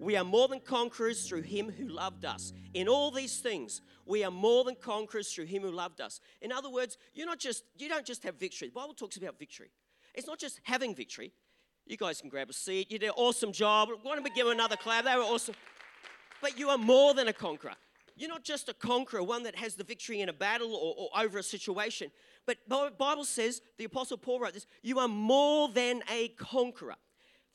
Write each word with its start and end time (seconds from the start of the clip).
we 0.01 0.17
are 0.17 0.25
more 0.25 0.49
than 0.49 0.61
conquerors 0.61 1.29
through 1.29 1.43
him 1.43 1.71
who 1.71 1.87
loved 1.87 2.25
us. 2.25 2.55
In 2.73 2.89
all 2.89 3.11
these 3.11 3.39
things, 3.39 3.83
we 4.07 4.25
are 4.25 4.31
more 4.31 4.65
than 4.65 4.75
conquerors 4.75 5.33
through 5.33 5.45
him 5.45 5.63
who 5.63 5.71
loved 5.71 6.01
us. 6.01 6.21
In 6.41 6.51
other 6.51 6.71
words, 6.71 6.97
you're 7.13 7.27
not 7.27 7.39
just 7.39 7.65
you 7.77 7.89
don't 7.89 8.07
just 8.07 8.23
have 8.25 8.37
victory. 8.37 8.69
The 8.69 8.75
Bible 8.75 8.95
talks 8.95 9.19
about 9.19 9.39
victory. 9.39 9.71
It's 10.15 10.27
not 10.27 10.39
just 10.39 10.61
having 10.65 10.95
victory. 10.95 11.33
You 11.87 11.99
guys 11.99 12.21
can 12.21 12.31
grab 12.31 12.49
a 12.49 12.53
seat. 12.55 12.91
You 12.91 12.99
did 12.99 13.09
an 13.09 13.15
awesome 13.17 13.53
job. 13.53 13.91
Why 14.03 14.15
don't 14.15 14.25
we 14.25 14.31
give 14.31 14.47
them 14.47 14.55
another 14.55 14.77
clap? 14.77 15.05
They 15.05 15.15
were 15.17 15.23
awesome. 15.23 15.55
But 16.41 16.59
you 16.59 16.71
are 16.71 16.79
more 16.79 17.13
than 17.13 17.29
a 17.29 17.33
conqueror. 17.33 17.75
You're 18.17 18.31
not 18.31 18.45
just 18.45 18.69
a 18.69 18.75
conqueror, 18.75 19.23
one 19.23 19.43
that 19.45 19.57
has 19.57 19.75
the 19.75 19.85
victory 19.85 20.21
in 20.21 20.29
a 20.29 20.33
battle 20.33 20.75
or, 20.75 20.95
or 20.97 21.23
over 21.23 21.39
a 21.39 21.43
situation. 21.43 22.11
But 22.47 22.57
Bible 22.69 23.25
says, 23.25 23.61
the 23.79 23.85
Apostle 23.85 24.19
Paul 24.19 24.41
wrote 24.41 24.55
this, 24.55 24.67
you 24.83 24.99
are 24.99 25.09
more 25.09 25.69
than 25.69 26.03
a 26.11 26.29
conqueror 26.29 26.97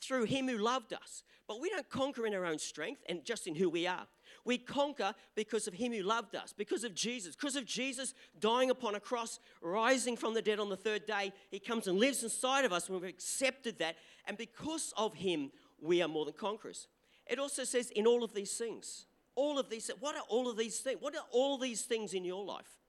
through 0.01 0.25
him 0.25 0.47
who 0.47 0.57
loved 0.57 0.93
us. 0.93 1.23
But 1.47 1.61
we 1.61 1.69
don't 1.69 1.89
conquer 1.89 2.25
in 2.25 2.33
our 2.33 2.45
own 2.45 2.57
strength 2.57 3.01
and 3.07 3.23
just 3.23 3.47
in 3.47 3.55
who 3.55 3.69
we 3.69 3.85
are. 3.85 4.07
We 4.45 4.57
conquer 4.57 5.13
because 5.35 5.67
of 5.67 5.73
him 5.73 5.91
who 5.91 6.01
loved 6.03 6.35
us, 6.35 6.53
because 6.55 6.83
of 6.83 6.93
Jesus, 6.93 7.35
because 7.35 7.55
of 7.55 7.65
Jesus 7.65 8.13
dying 8.39 8.69
upon 8.69 8.95
a 8.95 8.99
cross, 8.99 9.39
rising 9.61 10.15
from 10.15 10.33
the 10.33 10.41
dead 10.41 10.59
on 10.59 10.69
the 10.69 10.77
third 10.77 11.05
day. 11.05 11.33
He 11.49 11.59
comes 11.59 11.87
and 11.87 11.99
lives 11.99 12.23
inside 12.23 12.65
of 12.65 12.71
us 12.71 12.89
when 12.89 13.01
we've 13.01 13.09
accepted 13.09 13.79
that. 13.79 13.95
And 14.25 14.37
because 14.37 14.93
of 14.97 15.15
him, 15.15 15.51
we 15.81 16.01
are 16.01 16.07
more 16.07 16.25
than 16.25 16.35
conquerors. 16.35 16.87
It 17.27 17.39
also 17.39 17.63
says, 17.63 17.89
in 17.91 18.05
all 18.05 18.23
of 18.23 18.33
these 18.33 18.55
things, 18.55 19.05
all 19.35 19.59
of 19.59 19.69
these, 19.69 19.89
what 19.99 20.15
are 20.15 20.23
all 20.29 20.49
of 20.49 20.57
these 20.57 20.79
things? 20.79 20.97
What 21.01 21.15
are 21.15 21.25
all 21.31 21.57
these 21.57 21.81
things 21.81 22.13
in 22.13 22.23
your 22.23 22.43
life? 22.43 22.79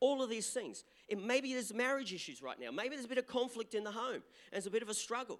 All 0.00 0.22
of 0.22 0.30
these 0.30 0.50
things. 0.50 0.84
It, 1.08 1.22
maybe 1.22 1.52
there's 1.52 1.72
marriage 1.72 2.12
issues 2.12 2.42
right 2.42 2.58
now. 2.58 2.70
Maybe 2.70 2.90
there's 2.90 3.04
a 3.04 3.08
bit 3.08 3.18
of 3.18 3.26
conflict 3.26 3.74
in 3.74 3.84
the 3.84 3.92
home. 3.92 4.14
And 4.14 4.22
there's 4.52 4.66
a 4.66 4.70
bit 4.70 4.82
of 4.82 4.88
a 4.88 4.94
struggle. 4.94 5.38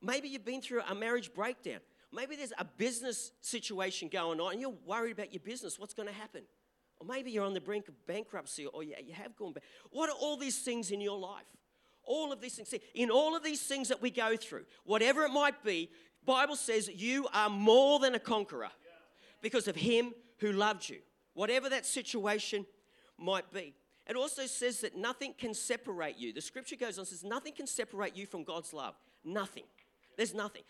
Maybe 0.00 0.28
you've 0.28 0.44
been 0.44 0.60
through 0.60 0.82
a 0.88 0.94
marriage 0.94 1.32
breakdown. 1.34 1.80
Maybe 2.12 2.36
there's 2.36 2.52
a 2.58 2.64
business 2.64 3.32
situation 3.40 4.08
going 4.08 4.40
on 4.40 4.52
and 4.52 4.60
you're 4.60 4.74
worried 4.86 5.12
about 5.12 5.32
your 5.32 5.40
business. 5.40 5.78
What's 5.78 5.94
going 5.94 6.08
to 6.08 6.14
happen? 6.14 6.42
Or 7.00 7.06
maybe 7.06 7.30
you're 7.30 7.44
on 7.44 7.54
the 7.54 7.60
brink 7.60 7.88
of 7.88 8.06
bankruptcy 8.06 8.66
or 8.66 8.82
you 8.82 8.94
have 9.12 9.36
gone 9.36 9.52
back. 9.52 9.64
What 9.90 10.08
are 10.08 10.16
all 10.16 10.36
these 10.36 10.58
things 10.58 10.90
in 10.90 11.00
your 11.00 11.18
life? 11.18 11.46
All 12.02 12.32
of 12.32 12.40
these 12.40 12.54
things. 12.54 12.74
In 12.94 13.10
all 13.10 13.36
of 13.36 13.42
these 13.42 13.60
things 13.60 13.88
that 13.88 14.00
we 14.00 14.10
go 14.10 14.36
through, 14.36 14.64
whatever 14.84 15.24
it 15.24 15.30
might 15.30 15.62
be, 15.62 15.90
Bible 16.24 16.56
says 16.56 16.88
you 16.88 17.28
are 17.34 17.50
more 17.50 17.98
than 17.98 18.14
a 18.14 18.18
conqueror 18.18 18.70
because 19.42 19.68
of 19.68 19.76
him 19.76 20.12
who 20.38 20.52
loved 20.52 20.88
you. 20.88 20.98
Whatever 21.34 21.68
that 21.68 21.86
situation 21.86 22.66
might 23.18 23.52
be. 23.52 23.74
It 24.08 24.16
also 24.16 24.46
says 24.46 24.80
that 24.80 24.96
nothing 24.96 25.34
can 25.36 25.52
separate 25.52 26.16
you. 26.16 26.32
The 26.32 26.40
scripture 26.40 26.76
goes 26.76 26.98
on 26.98 27.04
says 27.04 27.22
nothing 27.22 27.52
can 27.52 27.66
separate 27.66 28.16
you 28.16 28.26
from 28.26 28.42
God's 28.42 28.72
love. 28.72 28.94
Nothing. 29.24 29.64
There's 30.18 30.34
nothing. 30.34 30.62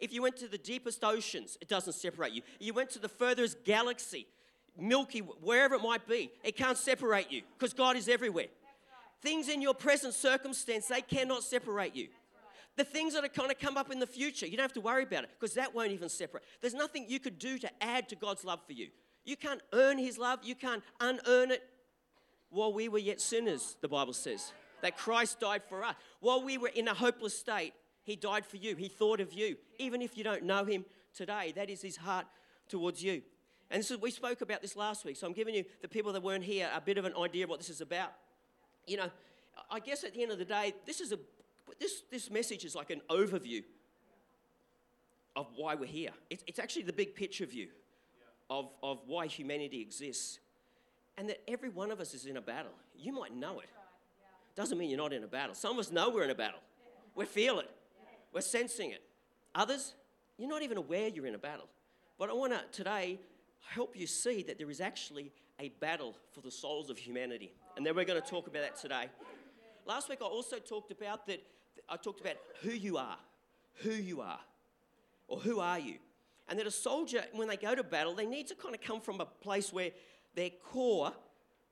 If 0.00 0.12
you 0.12 0.22
went 0.22 0.36
to 0.38 0.48
the 0.48 0.58
deepest 0.58 1.04
oceans, 1.04 1.56
it 1.60 1.68
doesn't 1.68 1.92
separate 1.92 2.32
you. 2.32 2.42
You 2.58 2.74
went 2.74 2.90
to 2.90 2.98
the 2.98 3.08
furthest 3.08 3.64
galaxy, 3.64 4.26
Milky, 4.76 5.20
wherever 5.20 5.76
it 5.76 5.82
might 5.82 6.06
be, 6.06 6.32
it 6.42 6.56
can't 6.56 6.76
separate 6.76 7.30
you 7.30 7.42
because 7.56 7.72
God 7.72 7.96
is 7.96 8.08
everywhere. 8.08 8.48
Things 9.22 9.48
in 9.48 9.62
your 9.62 9.72
present 9.72 10.14
circumstance, 10.14 10.88
they 10.88 11.00
cannot 11.00 11.44
separate 11.44 11.94
you. 11.94 12.08
The 12.76 12.82
things 12.82 13.14
that 13.14 13.24
are 13.24 13.28
going 13.28 13.48
to 13.48 13.54
come 13.54 13.76
up 13.76 13.92
in 13.92 14.00
the 14.00 14.06
future, 14.06 14.46
you 14.46 14.56
don't 14.56 14.64
have 14.64 14.72
to 14.74 14.80
worry 14.80 15.04
about 15.04 15.24
it 15.24 15.30
because 15.38 15.54
that 15.54 15.74
won't 15.74 15.92
even 15.92 16.08
separate. 16.08 16.42
There's 16.60 16.74
nothing 16.74 17.06
you 17.08 17.20
could 17.20 17.38
do 17.38 17.56
to 17.58 17.70
add 17.80 18.08
to 18.08 18.16
God's 18.16 18.44
love 18.44 18.60
for 18.66 18.72
you. 18.72 18.88
You 19.24 19.36
can't 19.36 19.60
earn 19.72 19.98
His 19.98 20.18
love, 20.18 20.40
you 20.42 20.56
can't 20.56 20.82
unearn 21.00 21.52
it. 21.52 21.62
While 22.50 22.72
we 22.72 22.88
were 22.88 22.98
yet 22.98 23.20
sinners, 23.20 23.76
the 23.80 23.88
Bible 23.88 24.12
says, 24.12 24.52
that 24.80 24.96
Christ 24.96 25.40
died 25.40 25.62
for 25.68 25.84
us. 25.84 25.94
While 26.20 26.42
we 26.42 26.58
were 26.58 26.68
in 26.68 26.88
a 26.88 26.94
hopeless 26.94 27.36
state, 27.38 27.74
he 28.08 28.16
died 28.16 28.46
for 28.46 28.56
you. 28.56 28.74
He 28.74 28.88
thought 28.88 29.20
of 29.20 29.34
you. 29.34 29.56
Even 29.78 30.00
if 30.00 30.16
you 30.16 30.24
don't 30.24 30.44
know 30.44 30.64
him 30.64 30.86
today, 31.14 31.52
that 31.56 31.68
is 31.68 31.82
his 31.82 31.96
heart 31.96 32.24
towards 32.66 33.02
you. 33.02 33.20
And 33.70 33.84
so 33.84 33.98
we 33.98 34.10
spoke 34.10 34.40
about 34.40 34.62
this 34.62 34.76
last 34.76 35.04
week. 35.04 35.16
So 35.16 35.26
I'm 35.26 35.34
giving 35.34 35.54
you, 35.54 35.64
the 35.82 35.88
people 35.88 36.14
that 36.14 36.22
weren't 36.22 36.44
here, 36.44 36.70
a 36.74 36.80
bit 36.80 36.96
of 36.96 37.04
an 37.04 37.12
idea 37.20 37.44
of 37.44 37.50
what 37.50 37.58
this 37.58 37.68
is 37.68 37.82
about. 37.82 38.12
You 38.86 38.96
know, 38.96 39.10
I 39.70 39.78
guess 39.80 40.04
at 40.04 40.14
the 40.14 40.22
end 40.22 40.32
of 40.32 40.38
the 40.38 40.46
day, 40.46 40.72
this 40.86 41.02
is 41.02 41.12
a 41.12 41.18
this 41.78 42.02
this 42.10 42.30
message 42.30 42.64
is 42.64 42.74
like 42.74 42.88
an 42.88 43.02
overview 43.10 43.62
of 45.36 45.46
why 45.54 45.74
we're 45.74 45.84
here. 45.84 46.12
It's, 46.30 46.42
it's 46.46 46.58
actually 46.58 46.84
the 46.84 46.94
big 46.94 47.14
picture 47.14 47.44
view 47.44 47.68
of, 48.48 48.70
of 48.82 49.00
why 49.06 49.26
humanity 49.26 49.82
exists. 49.82 50.38
And 51.18 51.28
that 51.28 51.42
every 51.46 51.68
one 51.68 51.90
of 51.90 52.00
us 52.00 52.14
is 52.14 52.24
in 52.24 52.38
a 52.38 52.40
battle. 52.40 52.72
You 52.96 53.12
might 53.12 53.34
know 53.36 53.60
it. 53.60 53.68
Doesn't 54.56 54.78
mean 54.78 54.88
you're 54.88 54.98
not 54.98 55.12
in 55.12 55.24
a 55.24 55.28
battle. 55.28 55.54
Some 55.54 55.72
of 55.72 55.78
us 55.78 55.92
know 55.92 56.08
we're 56.08 56.24
in 56.24 56.30
a 56.30 56.34
battle. 56.34 56.60
We 57.14 57.26
feel 57.26 57.58
it. 57.58 57.70
We're 58.32 58.40
sensing 58.40 58.90
it. 58.90 59.02
Others, 59.54 59.94
you're 60.36 60.48
not 60.48 60.62
even 60.62 60.76
aware 60.76 61.08
you're 61.08 61.26
in 61.26 61.34
a 61.34 61.38
battle. 61.38 61.68
But 62.18 62.30
I 62.30 62.32
want 62.32 62.52
to 62.52 62.62
today 62.72 63.20
help 63.60 63.96
you 63.96 64.06
see 64.06 64.42
that 64.44 64.58
there 64.58 64.70
is 64.70 64.80
actually 64.80 65.32
a 65.60 65.68
battle 65.80 66.16
for 66.32 66.40
the 66.40 66.50
souls 66.50 66.90
of 66.90 66.98
humanity. 66.98 67.52
And 67.76 67.84
then 67.84 67.94
we're 67.94 68.04
going 68.04 68.20
to 68.20 68.28
talk 68.28 68.46
about 68.46 68.62
that 68.62 68.76
today. 68.76 69.06
Last 69.86 70.08
week 70.08 70.18
I 70.22 70.26
also 70.26 70.58
talked 70.58 70.90
about 70.90 71.26
that 71.26 71.42
I 71.88 71.96
talked 71.96 72.20
about 72.20 72.36
who 72.62 72.70
you 72.70 72.96
are. 72.98 73.16
Who 73.82 73.90
you 73.90 74.20
are. 74.20 74.40
Or 75.26 75.38
who 75.38 75.60
are 75.60 75.78
you? 75.78 75.94
And 76.48 76.58
that 76.58 76.66
a 76.66 76.70
soldier, 76.70 77.24
when 77.32 77.48
they 77.48 77.56
go 77.56 77.74
to 77.74 77.82
battle, 77.82 78.14
they 78.14 78.26
need 78.26 78.46
to 78.48 78.54
kind 78.54 78.74
of 78.74 78.80
come 78.80 79.00
from 79.00 79.20
a 79.20 79.26
place 79.26 79.72
where 79.72 79.90
their 80.34 80.50
core, 80.50 81.12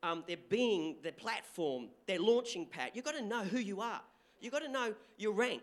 um, 0.02 0.22
their 0.26 0.36
being, 0.48 0.96
their 1.02 1.12
platform, 1.12 1.88
their 2.06 2.18
launching 2.18 2.66
pad, 2.66 2.90
you've 2.94 3.04
got 3.04 3.14
to 3.14 3.22
know 3.22 3.42
who 3.42 3.58
you 3.58 3.80
are. 3.80 4.00
You've 4.40 4.52
got 4.52 4.62
to 4.62 4.68
know 4.68 4.94
your 5.16 5.32
rank 5.32 5.62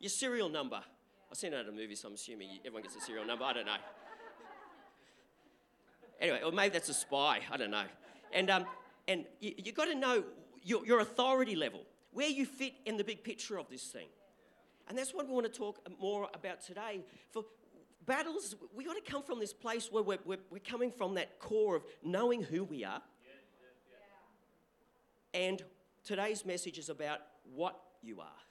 your 0.00 0.10
serial 0.10 0.48
number. 0.48 0.80
I've 1.30 1.38
seen 1.38 1.52
it 1.52 1.56
at 1.56 1.68
a 1.68 1.72
movie, 1.72 1.94
so 1.94 2.08
I'm 2.08 2.14
assuming 2.14 2.58
everyone 2.60 2.82
gets 2.82 2.96
a 2.96 3.00
serial 3.00 3.26
number. 3.26 3.44
I 3.44 3.52
don't 3.52 3.66
know. 3.66 3.76
Anyway, 6.20 6.40
or 6.44 6.52
maybe 6.52 6.72
that's 6.72 6.88
a 6.88 6.94
spy. 6.94 7.40
I 7.50 7.56
don't 7.56 7.70
know. 7.70 7.84
And, 8.32 8.50
um, 8.50 8.66
and 9.08 9.24
you, 9.40 9.54
have 9.66 9.74
got 9.74 9.86
to 9.86 9.94
know 9.94 10.24
your, 10.62 10.86
your 10.86 11.00
authority 11.00 11.56
level, 11.56 11.80
where 12.12 12.28
you 12.28 12.46
fit 12.46 12.74
in 12.86 12.96
the 12.96 13.04
big 13.04 13.24
picture 13.24 13.58
of 13.58 13.68
this 13.68 13.84
thing. 13.84 14.06
And 14.88 14.96
that's 14.96 15.12
what 15.12 15.26
we 15.26 15.34
want 15.34 15.46
to 15.46 15.52
talk 15.52 15.80
more 16.00 16.28
about 16.34 16.60
today. 16.60 17.00
For 17.30 17.44
battles, 18.06 18.54
we 18.74 18.84
got 18.84 18.94
to 18.94 19.10
come 19.10 19.22
from 19.22 19.40
this 19.40 19.52
place 19.52 19.90
where 19.90 20.02
we're, 20.02 20.18
we're, 20.24 20.38
we're 20.50 20.58
coming 20.58 20.90
from 20.90 21.14
that 21.14 21.38
core 21.40 21.76
of 21.76 21.84
knowing 22.02 22.42
who 22.42 22.64
we 22.64 22.84
are. 22.84 23.02
And 25.32 25.62
today's 26.04 26.46
message 26.46 26.78
is 26.78 26.90
about 26.90 27.20
what 27.54 27.80
you 28.02 28.20
are 28.20 28.44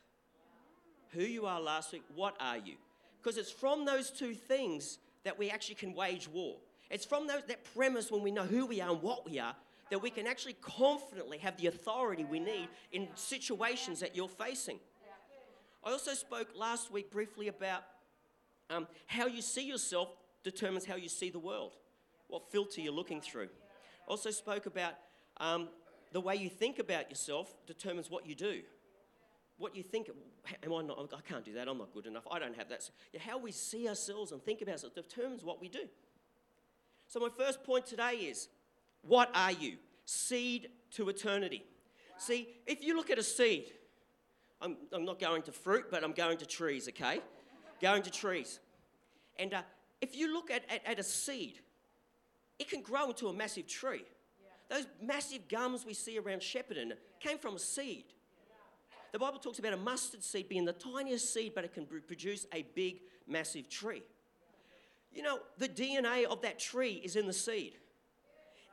who 1.13 1.23
you 1.23 1.45
are 1.45 1.59
last 1.59 1.91
week, 1.93 2.03
what 2.15 2.35
are 2.39 2.57
you? 2.57 2.75
Because 3.21 3.37
it's 3.37 3.51
from 3.51 3.85
those 3.85 4.09
two 4.09 4.33
things 4.33 4.97
that 5.23 5.37
we 5.37 5.49
actually 5.49 5.75
can 5.75 5.93
wage 5.93 6.27
war. 6.27 6.57
It's 6.89 7.05
from 7.05 7.27
those, 7.27 7.43
that 7.47 7.63
premise 7.75 8.11
when 8.11 8.21
we 8.21 8.31
know 8.31 8.43
who 8.43 8.65
we 8.65 8.81
are 8.81 8.91
and 8.91 9.01
what 9.01 9.29
we 9.29 9.39
are 9.39 9.55
that 9.89 9.99
we 9.99 10.09
can 10.09 10.25
actually 10.25 10.55
confidently 10.61 11.37
have 11.37 11.55
the 11.57 11.67
authority 11.67 12.23
we 12.23 12.39
need 12.39 12.67
in 12.91 13.07
situations 13.15 13.99
that 13.99 14.15
you're 14.15 14.27
facing. 14.27 14.79
I 15.83 15.91
also 15.91 16.13
spoke 16.13 16.47
last 16.55 16.91
week 16.91 17.11
briefly 17.11 17.47
about 17.47 17.83
um, 18.69 18.87
how 19.05 19.27
you 19.27 19.41
see 19.41 19.67
yourself 19.67 20.09
determines 20.43 20.85
how 20.85 20.95
you 20.95 21.09
see 21.09 21.29
the 21.29 21.39
world, 21.39 21.73
what 22.27 22.51
filter 22.51 22.81
you're 22.81 22.93
looking 22.93 23.21
through. 23.21 23.49
Also 24.07 24.31
spoke 24.31 24.65
about 24.65 24.93
um, 25.37 25.69
the 26.11 26.21
way 26.21 26.35
you 26.35 26.49
think 26.49 26.79
about 26.79 27.09
yourself 27.09 27.53
determines 27.67 28.09
what 28.09 28.25
you 28.25 28.33
do 28.33 28.61
what 29.57 29.75
you 29.75 29.83
think, 29.83 30.09
am 30.63 30.73
I 30.73 30.81
not, 30.81 31.09
I 31.15 31.21
can't 31.21 31.45
do 31.45 31.53
that, 31.53 31.67
I'm 31.67 31.77
not 31.77 31.93
good 31.93 32.05
enough, 32.05 32.23
I 32.29 32.39
don't 32.39 32.55
have 32.55 32.69
that. 32.69 32.89
How 33.19 33.37
we 33.37 33.51
see 33.51 33.87
ourselves 33.87 34.31
and 34.31 34.41
think 34.43 34.61
about 34.61 34.73
ourselves 34.73 34.95
determines 34.95 35.43
what 35.43 35.61
we 35.61 35.69
do. 35.69 35.87
So, 37.07 37.19
my 37.19 37.29
first 37.37 37.63
point 37.63 37.85
today 37.85 38.13
is 38.13 38.47
what 39.03 39.29
are 39.35 39.51
you? 39.51 39.77
Seed 40.05 40.69
to 40.91 41.09
eternity. 41.09 41.63
See, 42.17 42.47
if 42.65 42.83
you 42.83 42.95
look 42.95 43.09
at 43.09 43.17
a 43.17 43.23
seed, 43.23 43.71
I'm, 44.61 44.77
I'm 44.91 45.05
not 45.05 45.19
going 45.19 45.41
to 45.43 45.51
fruit, 45.51 45.85
but 45.91 46.03
I'm 46.03 46.13
going 46.13 46.37
to 46.37 46.45
trees, 46.45 46.87
okay? 46.89 47.19
going 47.83 48.01
to 48.01 48.09
trees. 48.09 48.59
And 49.37 49.53
uh, 49.53 49.61
if 50.01 50.15
you 50.15 50.33
look 50.33 50.49
at, 50.49 50.63
at, 50.69 50.81
at 50.85 50.99
a 50.99 51.03
seed, 51.03 51.59
it 52.57 52.69
can 52.69 52.81
grow 52.81 53.09
into 53.09 53.27
a 53.27 53.33
massive 53.33 53.67
tree. 53.67 54.05
Those 54.69 54.87
massive 55.01 55.47
gums 55.49 55.85
we 55.85 55.93
see 55.93 56.17
around 56.17 56.39
Shepparton 56.39 56.93
came 57.19 57.37
from 57.37 57.55
a 57.55 57.59
seed. 57.59 58.05
The 59.13 59.19
Bible 59.19 59.37
talks 59.37 59.59
about 59.59 59.73
a 59.73 59.77
mustard 59.77 60.23
seed 60.23 60.49
being 60.49 60.65
the 60.65 60.73
tiniest 60.73 61.31
seed, 61.31 61.53
but 61.53 61.63
it 61.63 61.73
can 61.73 61.85
produce 61.85 62.47
a 62.51 62.65
big, 62.73 63.01
massive 63.27 63.69
tree. 63.69 64.01
You 65.13 65.21
know, 65.21 65.39
the 65.59 65.69
DNA 65.69 66.25
of 66.25 66.41
that 66.41 66.57
tree 66.57 66.99
is 67.03 67.15
in 67.15 67.27
the 67.27 67.33
seed. 67.33 67.73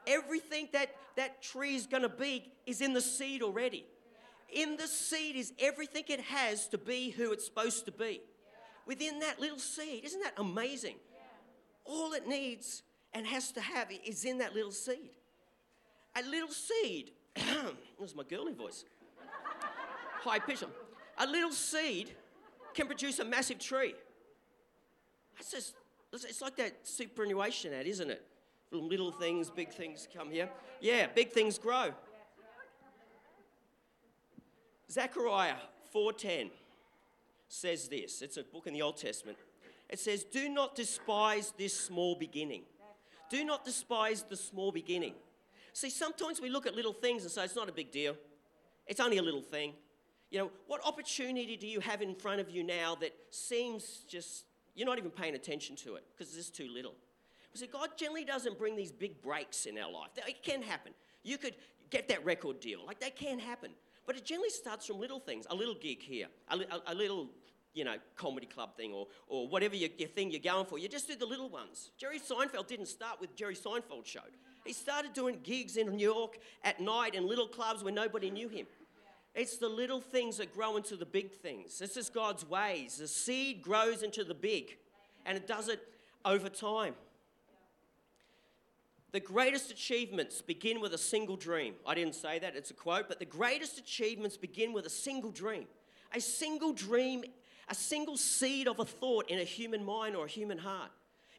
Everything 0.06 0.70
that 0.72 0.96
that 1.16 1.42
tree 1.42 1.74
is 1.74 1.86
going 1.86 2.04
to 2.04 2.08
be 2.08 2.50
is 2.64 2.80
in 2.80 2.94
the 2.94 3.02
seed 3.02 3.42
already. 3.42 3.84
In 4.50 4.78
the 4.78 4.88
seed 4.88 5.36
is 5.36 5.52
everything 5.58 6.04
it 6.08 6.20
has 6.20 6.66
to 6.68 6.78
be 6.78 7.10
who 7.10 7.32
it's 7.32 7.44
supposed 7.44 7.84
to 7.84 7.92
be. 7.92 8.22
Within 8.86 9.18
that 9.18 9.38
little 9.38 9.58
seed. 9.58 10.06
Isn't 10.06 10.22
that 10.22 10.32
amazing? 10.38 10.96
All 11.84 12.14
it 12.14 12.26
needs 12.26 12.82
and 13.12 13.26
has 13.26 13.52
to 13.52 13.60
have 13.60 13.88
is 14.06 14.24
in 14.24 14.38
that 14.38 14.54
little 14.54 14.72
seed. 14.72 15.10
A 16.16 16.22
little 16.22 16.48
seed, 16.48 17.10
this 17.34 18.10
is 18.10 18.16
my 18.16 18.24
girly 18.24 18.54
voice, 18.54 18.84
high 20.22 20.38
pitch. 20.38 20.62
A 21.18 21.26
little 21.26 21.52
seed 21.52 22.10
can 22.74 22.86
produce 22.86 23.18
a 23.18 23.24
massive 23.24 23.58
tree. 23.58 23.94
Just, 25.50 25.74
it's 26.12 26.40
like 26.40 26.56
that 26.56 26.86
superannuation 26.86 27.72
ad, 27.72 27.86
isn't 27.86 28.10
it? 28.10 28.22
From 28.68 28.88
little 28.88 29.10
things, 29.10 29.50
big 29.50 29.72
things 29.72 30.06
come 30.14 30.30
here. 30.30 30.48
Yeah, 30.80 31.08
big 31.14 31.32
things 31.32 31.58
grow. 31.58 31.92
Zechariah 34.90 35.56
4:10 35.94 36.50
says 37.48 37.88
this. 37.88 38.22
It's 38.22 38.36
a 38.36 38.42
book 38.44 38.66
in 38.66 38.74
the 38.74 38.82
Old 38.82 38.96
Testament. 38.96 39.38
It 39.88 39.98
says, 39.98 40.24
"Do 40.24 40.48
not 40.48 40.76
despise 40.76 41.52
this 41.56 41.78
small 41.78 42.14
beginning. 42.14 42.64
Do 43.28 43.44
not 43.44 43.64
despise 43.64 44.22
the 44.22 44.36
small 44.36 44.72
beginning." 44.72 45.14
See, 45.72 45.90
sometimes 45.90 46.40
we 46.40 46.48
look 46.48 46.66
at 46.66 46.74
little 46.74 46.92
things 46.92 47.22
and 47.22 47.30
say 47.30 47.44
it's 47.44 47.56
not 47.56 47.68
a 47.68 47.72
big 47.72 47.90
deal. 47.90 48.16
It's 48.86 49.00
only 49.00 49.18
a 49.18 49.22
little 49.22 49.42
thing. 49.42 49.74
You 50.30 50.38
know, 50.38 50.50
what 50.66 50.80
opportunity 50.86 51.56
do 51.56 51.66
you 51.66 51.80
have 51.80 52.02
in 52.02 52.14
front 52.14 52.40
of 52.40 52.48
you 52.48 52.62
now 52.62 52.96
that 53.00 53.12
seems 53.30 54.04
just 54.08 54.44
you're 54.74 54.86
not 54.86 54.98
even 54.98 55.10
paying 55.10 55.34
attention 55.34 55.76
to 55.76 55.96
it 55.96 56.04
because 56.16 56.36
it's 56.36 56.50
too 56.50 56.68
little? 56.72 56.94
See, 57.54 57.66
God 57.66 57.90
generally 57.96 58.24
doesn't 58.24 58.58
bring 58.58 58.76
these 58.76 58.92
big 58.92 59.20
breaks 59.22 59.66
in 59.66 59.76
our 59.76 59.90
life. 59.90 60.10
It 60.16 60.42
can 60.42 60.62
happen. 60.62 60.92
You 61.24 61.36
could 61.36 61.56
get 61.90 62.08
that 62.08 62.24
record 62.24 62.60
deal. 62.60 62.80
Like, 62.86 63.00
that 63.00 63.16
can 63.16 63.40
happen. 63.40 63.72
But 64.06 64.16
it 64.16 64.24
generally 64.24 64.50
starts 64.50 64.86
from 64.86 65.00
little 65.00 65.18
things 65.18 65.46
a 65.50 65.54
little 65.54 65.74
gig 65.74 66.00
here, 66.00 66.28
a, 66.48 66.58
a, 66.58 66.92
a 66.92 66.94
little, 66.94 67.28
you 67.74 67.84
know, 67.84 67.96
comedy 68.16 68.46
club 68.46 68.76
thing, 68.76 68.92
or, 68.92 69.08
or 69.26 69.48
whatever 69.48 69.74
your, 69.74 69.90
your 69.98 70.08
thing 70.08 70.30
you're 70.30 70.40
going 70.40 70.64
for. 70.64 70.78
You 70.78 70.88
just 70.88 71.08
do 71.08 71.16
the 71.16 71.26
little 71.26 71.48
ones. 71.48 71.90
Jerry 71.98 72.20
Seinfeld 72.20 72.68
didn't 72.68 72.86
start 72.86 73.20
with 73.20 73.34
Jerry 73.34 73.56
Seinfeld 73.56 74.06
show. 74.06 74.20
He 74.64 74.72
started 74.72 75.12
doing 75.12 75.40
gigs 75.42 75.76
in 75.76 75.88
New 75.96 76.12
York 76.12 76.38
at 76.62 76.80
night 76.80 77.14
in 77.14 77.26
little 77.26 77.48
clubs 77.48 77.82
where 77.82 77.92
nobody 77.92 78.30
knew 78.30 78.48
him. 78.48 78.66
It's 79.34 79.58
the 79.58 79.68
little 79.68 80.00
things 80.00 80.38
that 80.38 80.52
grow 80.52 80.76
into 80.76 80.96
the 80.96 81.06
big 81.06 81.32
things. 81.32 81.78
This 81.78 81.96
is 81.96 82.10
God's 82.10 82.48
ways. 82.48 82.96
The 82.96 83.08
seed 83.08 83.62
grows 83.62 84.02
into 84.02 84.24
the 84.24 84.34
big, 84.34 84.76
and 85.24 85.36
it 85.36 85.46
does 85.46 85.68
it 85.68 85.80
over 86.24 86.48
time. 86.48 86.94
The 89.12 89.20
greatest 89.20 89.70
achievements 89.70 90.40
begin 90.40 90.80
with 90.80 90.94
a 90.94 90.98
single 90.98 91.36
dream. 91.36 91.74
I 91.84 91.94
didn't 91.94 92.14
say 92.14 92.38
that, 92.38 92.54
it's 92.54 92.70
a 92.70 92.74
quote, 92.74 93.08
but 93.08 93.18
the 93.18 93.24
greatest 93.24 93.78
achievements 93.78 94.36
begin 94.36 94.72
with 94.72 94.86
a 94.86 94.90
single 94.90 95.30
dream. 95.30 95.66
A 96.14 96.20
single 96.20 96.72
dream, 96.72 97.24
a 97.68 97.74
single 97.74 98.16
seed 98.16 98.68
of 98.68 98.78
a 98.78 98.84
thought 98.84 99.28
in 99.28 99.38
a 99.38 99.44
human 99.44 99.84
mind 99.84 100.16
or 100.16 100.26
a 100.26 100.28
human 100.28 100.58
heart. 100.58 100.90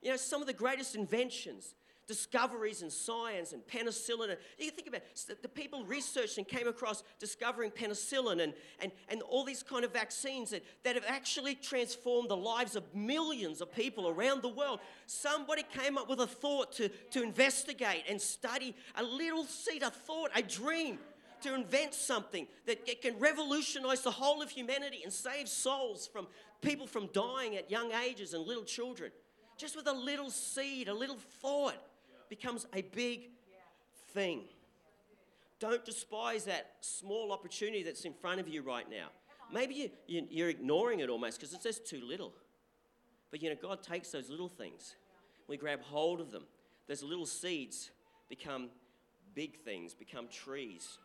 You 0.02 0.12
know, 0.12 0.18
some 0.18 0.42
of 0.42 0.48
the 0.48 0.54
greatest 0.54 0.96
inventions, 0.96 1.76
discoveries 2.12 2.82
in 2.82 2.90
science 2.90 3.54
and 3.54 3.66
penicillin. 3.66 4.32
And 4.32 4.38
you 4.60 4.70
think 4.70 4.90
about 4.90 5.02
it, 5.30 5.42
the 5.42 5.48
people 5.48 5.86
researched 5.86 6.38
and 6.38 6.46
came 6.46 6.68
across 6.68 7.04
discovering 7.20 7.72
penicillin 7.72 8.44
and, 8.44 8.54
and, 8.82 8.92
and 9.08 9.22
all 9.22 9.46
these 9.46 9.64
kind 9.64 9.86
of 9.86 9.94
vaccines 9.94 10.50
that, 10.50 10.62
that 10.84 10.96
have 10.96 11.06
actually 11.08 11.56
transformed 11.56 12.30
the 12.30 12.36
lives 12.36 12.76
of 12.76 12.84
millions 12.94 13.62
of 13.62 13.74
people 13.74 14.10
around 14.10 14.42
the 14.42 14.50
world. 14.50 14.82
Somebody 15.06 15.64
came 15.64 15.98
up 15.98 16.10
with 16.10 16.20
a 16.20 16.28
thought 16.28 16.74
to, 16.74 16.90
to 16.90 17.24
investigate 17.24 18.04
and 18.10 18.20
study 18.20 18.76
a 18.96 19.04
little 19.04 19.46
seed, 19.46 19.82
a 19.84 19.90
thought, 19.90 20.32
a 20.36 20.42
dream 20.42 21.00
to 21.44 21.56
invent 21.56 21.94
something 21.94 22.46
that 22.66 23.02
can 23.02 23.18
revolutionize 23.20 24.02
the 24.02 24.12
whole 24.12 24.42
of 24.42 24.50
humanity 24.50 25.00
and 25.04 25.14
save 25.14 25.48
souls 25.48 26.08
from 26.12 26.28
people 26.62 26.86
from 26.86 27.08
dying 27.14 27.56
at 27.56 27.72
young 27.72 27.94
ages 27.94 28.34
and 28.34 28.46
little 28.46 28.66
children. 28.66 29.12
Just 29.58 29.76
with 29.76 29.88
a 29.88 29.94
little 29.94 30.30
seed, 30.30 30.90
a 30.90 30.94
little 30.94 31.18
thought 31.42 31.76
becomes 32.32 32.66
a 32.74 32.82
big 32.82 33.28
thing. 34.14 34.44
Don't 35.60 35.84
despise 35.84 36.46
that 36.46 36.72
small 36.80 37.34
opportunity 37.34 37.84
that's 37.84 38.06
in 38.06 38.14
front 38.14 38.40
of 38.40 38.48
you 38.48 38.62
right 38.62 38.90
now. 38.90 39.08
Maybe 39.52 39.92
you, 40.08 40.26
you, 40.30 40.46
are 40.46 40.50
ignoring 40.50 41.02
it 41.02 41.10
almost 41.10 41.38
because 41.38 41.54
it's 41.54 41.66
just 41.66 41.86
too 41.86 42.02
little. 42.02 42.32
But 43.32 43.44
you 43.44 43.50
know, 43.50 43.58
God 43.62 43.84
takes 43.84 44.12
those 44.12 44.30
little 44.30 44.48
things. 44.48 44.96
We 45.50 45.58
grab 45.58 45.82
hold 45.82 46.22
of 46.22 46.32
them. 46.32 46.44
Those 46.88 47.04
little 47.04 47.26
seeds 47.26 47.92
become 48.30 48.70
big 49.36 49.60
things, 49.60 49.94
become 49.94 50.30
trees. 50.30 51.00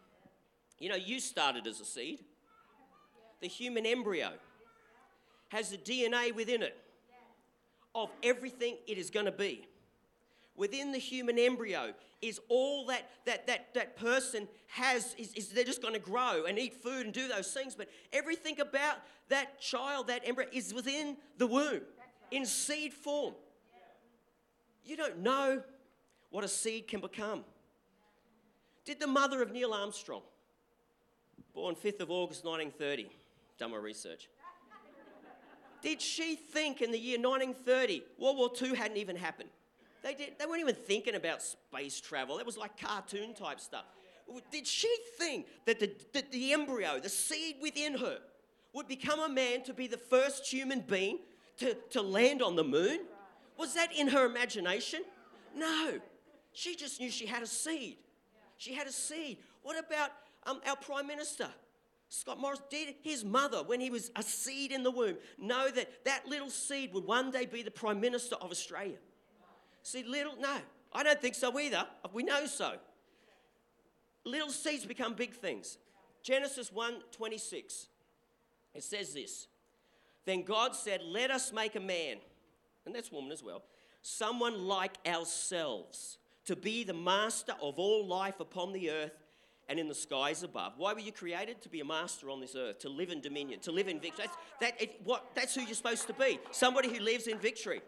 You 0.78 0.90
know, 0.90 0.96
you 0.96 1.18
started 1.18 1.66
as 1.66 1.80
a 1.80 1.84
seed. 1.84 2.20
The 3.40 3.48
human 3.48 3.84
embryo 3.84 4.30
has 5.48 5.70
the 5.70 5.76
DNA 5.76 6.32
within 6.32 6.62
it 6.62 6.76
of 7.96 8.10
everything 8.22 8.76
it 8.86 8.96
is 8.96 9.10
going 9.10 9.26
to 9.26 9.32
be 9.32 9.66
within 10.56 10.92
the 10.92 10.98
human 10.98 11.38
embryo 11.38 11.92
is 12.22 12.40
all 12.48 12.86
that 12.86 13.08
that 13.24 13.46
that, 13.46 13.74
that 13.74 13.96
person 13.96 14.48
has 14.68 15.14
is, 15.18 15.32
is 15.34 15.48
they're 15.48 15.64
just 15.64 15.82
going 15.82 15.94
to 15.94 16.00
grow 16.00 16.44
and 16.48 16.58
eat 16.58 16.74
food 16.74 17.04
and 17.04 17.14
do 17.14 17.28
those 17.28 17.52
things 17.52 17.74
but 17.74 17.88
everything 18.12 18.60
about 18.60 18.96
that 19.28 19.60
child 19.60 20.08
that 20.08 20.22
embryo 20.24 20.48
is 20.52 20.72
within 20.72 21.16
the 21.38 21.46
womb 21.46 21.82
in 22.30 22.44
seed 22.44 22.92
form. 22.92 23.34
You 24.84 24.96
don't 24.96 25.18
know 25.18 25.62
what 26.30 26.44
a 26.44 26.48
seed 26.48 26.88
can 26.88 27.00
become. 27.00 27.44
Did 28.84 29.00
the 29.00 29.06
mother 29.06 29.42
of 29.42 29.52
neil 29.52 29.72
armstrong 29.72 30.22
born 31.54 31.74
5th 31.74 32.00
of 32.00 32.10
august 32.10 32.44
1930 32.44 33.10
done 33.58 33.70
my 33.70 33.78
research. 33.78 34.28
Did 35.82 36.02
she 36.02 36.36
think 36.36 36.82
in 36.82 36.90
the 36.90 36.98
year 36.98 37.18
1930 37.18 38.02
world 38.18 38.36
war 38.36 38.50
ii 38.62 38.74
hadn't 38.74 38.96
even 38.96 39.16
happened 39.16 39.48
they, 40.02 40.14
did, 40.14 40.38
they 40.38 40.46
weren't 40.46 40.60
even 40.60 40.74
thinking 40.74 41.14
about 41.14 41.42
space 41.42 42.00
travel. 42.00 42.36
That 42.36 42.46
was 42.46 42.56
like 42.56 42.80
cartoon 42.80 43.34
type 43.34 43.60
stuff. 43.60 43.84
Did 44.50 44.66
she 44.66 44.94
think 45.18 45.46
that 45.66 45.78
the, 45.78 46.24
the 46.30 46.52
embryo, 46.52 46.98
the 46.98 47.08
seed 47.08 47.56
within 47.60 47.96
her, 47.98 48.18
would 48.72 48.88
become 48.88 49.20
a 49.20 49.28
man 49.28 49.62
to 49.64 49.72
be 49.72 49.86
the 49.86 49.96
first 49.96 50.46
human 50.46 50.80
being 50.80 51.18
to, 51.58 51.74
to 51.90 52.02
land 52.02 52.42
on 52.42 52.56
the 52.56 52.64
moon? 52.64 53.00
Was 53.56 53.74
that 53.74 53.90
in 53.96 54.08
her 54.08 54.26
imagination? 54.26 55.02
No. 55.54 56.00
She 56.52 56.74
just 56.74 57.00
knew 57.00 57.10
she 57.10 57.26
had 57.26 57.42
a 57.42 57.46
seed. 57.46 57.96
She 58.58 58.74
had 58.74 58.86
a 58.86 58.92
seed. 58.92 59.38
What 59.62 59.78
about 59.78 60.10
um, 60.44 60.60
our 60.66 60.76
Prime 60.76 61.06
Minister? 61.06 61.48
Scott 62.08 62.38
Morrison 62.38 62.64
did 62.70 62.94
his 63.02 63.24
mother, 63.24 63.62
when 63.64 63.80
he 63.80 63.90
was 63.90 64.10
a 64.16 64.22
seed 64.22 64.72
in 64.72 64.82
the 64.82 64.90
womb, 64.90 65.16
know 65.38 65.70
that 65.70 66.04
that 66.04 66.26
little 66.28 66.50
seed 66.50 66.92
would 66.94 67.04
one 67.04 67.30
day 67.30 67.46
be 67.46 67.62
the 67.62 67.70
Prime 67.70 68.00
Minister 68.00 68.36
of 68.36 68.50
Australia? 68.50 68.96
See, 69.86 70.02
little, 70.02 70.34
no, 70.40 70.56
I 70.92 71.04
don't 71.04 71.22
think 71.22 71.36
so 71.36 71.56
either. 71.60 71.86
We 72.12 72.24
know 72.24 72.46
so. 72.46 72.72
Little 74.24 74.50
seeds 74.50 74.84
become 74.84 75.14
big 75.14 75.32
things. 75.32 75.78
Genesis 76.24 76.72
1 76.72 76.94
26. 77.12 77.86
It 78.74 78.82
says 78.82 79.14
this 79.14 79.46
Then 80.24 80.42
God 80.42 80.74
said, 80.74 81.02
Let 81.04 81.30
us 81.30 81.52
make 81.52 81.76
a 81.76 81.80
man, 81.80 82.16
and 82.84 82.92
that's 82.92 83.12
woman 83.12 83.30
as 83.30 83.44
well, 83.44 83.62
someone 84.02 84.66
like 84.66 84.96
ourselves, 85.06 86.18
to 86.46 86.56
be 86.56 86.82
the 86.82 86.92
master 86.92 87.52
of 87.62 87.78
all 87.78 88.08
life 88.08 88.40
upon 88.40 88.72
the 88.72 88.90
earth 88.90 89.14
and 89.68 89.78
in 89.78 89.86
the 89.86 89.94
skies 89.94 90.42
above. 90.42 90.72
Why 90.78 90.94
were 90.94 90.98
you 90.98 91.12
created? 91.12 91.62
To 91.62 91.68
be 91.68 91.78
a 91.78 91.84
master 91.84 92.28
on 92.28 92.40
this 92.40 92.56
earth, 92.56 92.80
to 92.80 92.88
live 92.88 93.10
in 93.10 93.20
dominion, 93.20 93.60
to 93.60 93.70
live 93.70 93.86
in 93.86 94.00
victory. 94.00 94.24
That's, 94.26 94.36
that, 94.60 94.82
it, 94.82 95.00
what, 95.04 95.26
that's 95.36 95.54
who 95.54 95.60
you're 95.60 95.74
supposed 95.74 96.08
to 96.08 96.12
be 96.12 96.40
somebody 96.50 96.92
who 96.92 96.98
lives 96.98 97.28
in 97.28 97.38
victory. 97.38 97.82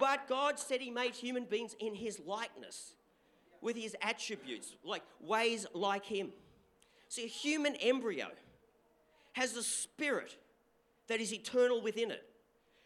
But 0.00 0.26
God 0.26 0.58
said 0.58 0.80
He 0.80 0.90
made 0.90 1.14
human 1.14 1.44
beings 1.44 1.76
in 1.78 1.94
His 1.94 2.18
likeness, 2.26 2.94
with 3.60 3.76
His 3.76 3.94
attributes, 4.00 4.74
like 4.82 5.02
ways 5.20 5.66
like 5.74 6.06
Him. 6.06 6.30
See, 7.08 7.24
a 7.24 7.28
human 7.28 7.76
embryo 7.76 8.28
has 9.32 9.54
a 9.56 9.62
spirit 9.62 10.36
that 11.08 11.20
is 11.20 11.32
eternal 11.34 11.82
within 11.82 12.10
it. 12.10 12.24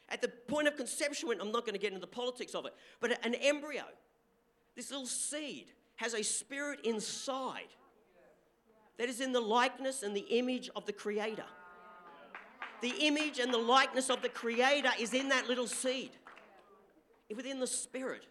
At 0.09 0.21
the 0.21 0.29
point 0.29 0.67
of 0.67 0.77
conception, 0.77 1.31
I'm 1.41 1.53
not 1.53 1.65
going 1.65 1.75
to 1.75 1.79
get 1.79 1.93
into 1.93 2.01
the 2.01 2.07
politics 2.07 2.55
of 2.55 2.67
it, 2.67 2.75
but 3.01 3.25
an 3.25 3.35
embryo, 3.35 3.85
this 4.75 4.91
little 4.91 5.07
seed, 5.07 5.67
has 5.97 6.15
a 6.15 6.25
spirit 6.25 6.81
inside 6.85 7.69
that 8.99 9.09
is 9.09 9.21
in 9.21 9.33
the 9.33 9.41
likeness 9.41 10.03
and 10.03 10.17
the 10.17 10.27
image 10.31 10.69
of 10.75 10.85
the 10.85 10.93
Creator. 10.93 11.45
The 12.81 12.95
image 13.01 13.39
and 13.39 13.55
the 13.55 13.59
likeness 13.59 14.11
of 14.11 14.21
the 14.21 14.29
Creator 14.29 14.91
is 14.99 15.15
in 15.15 15.29
that 15.29 15.49
little 15.49 15.69
seed 15.69 16.11
within 17.35 17.61
the 17.61 17.67
spirit 17.67 18.27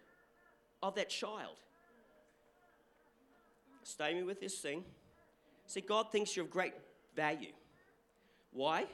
of 0.82 0.94
that 0.96 1.08
child. 1.08 1.56
Stay 3.82 4.14
me 4.14 4.22
with 4.22 4.40
this 4.40 4.58
thing. 4.58 4.84
See, 5.66 5.80
God 5.80 6.10
thinks 6.10 6.36
you're 6.36 6.44
of 6.44 6.50
great 6.50 6.74
value. 7.14 7.52
Why? 8.52 8.86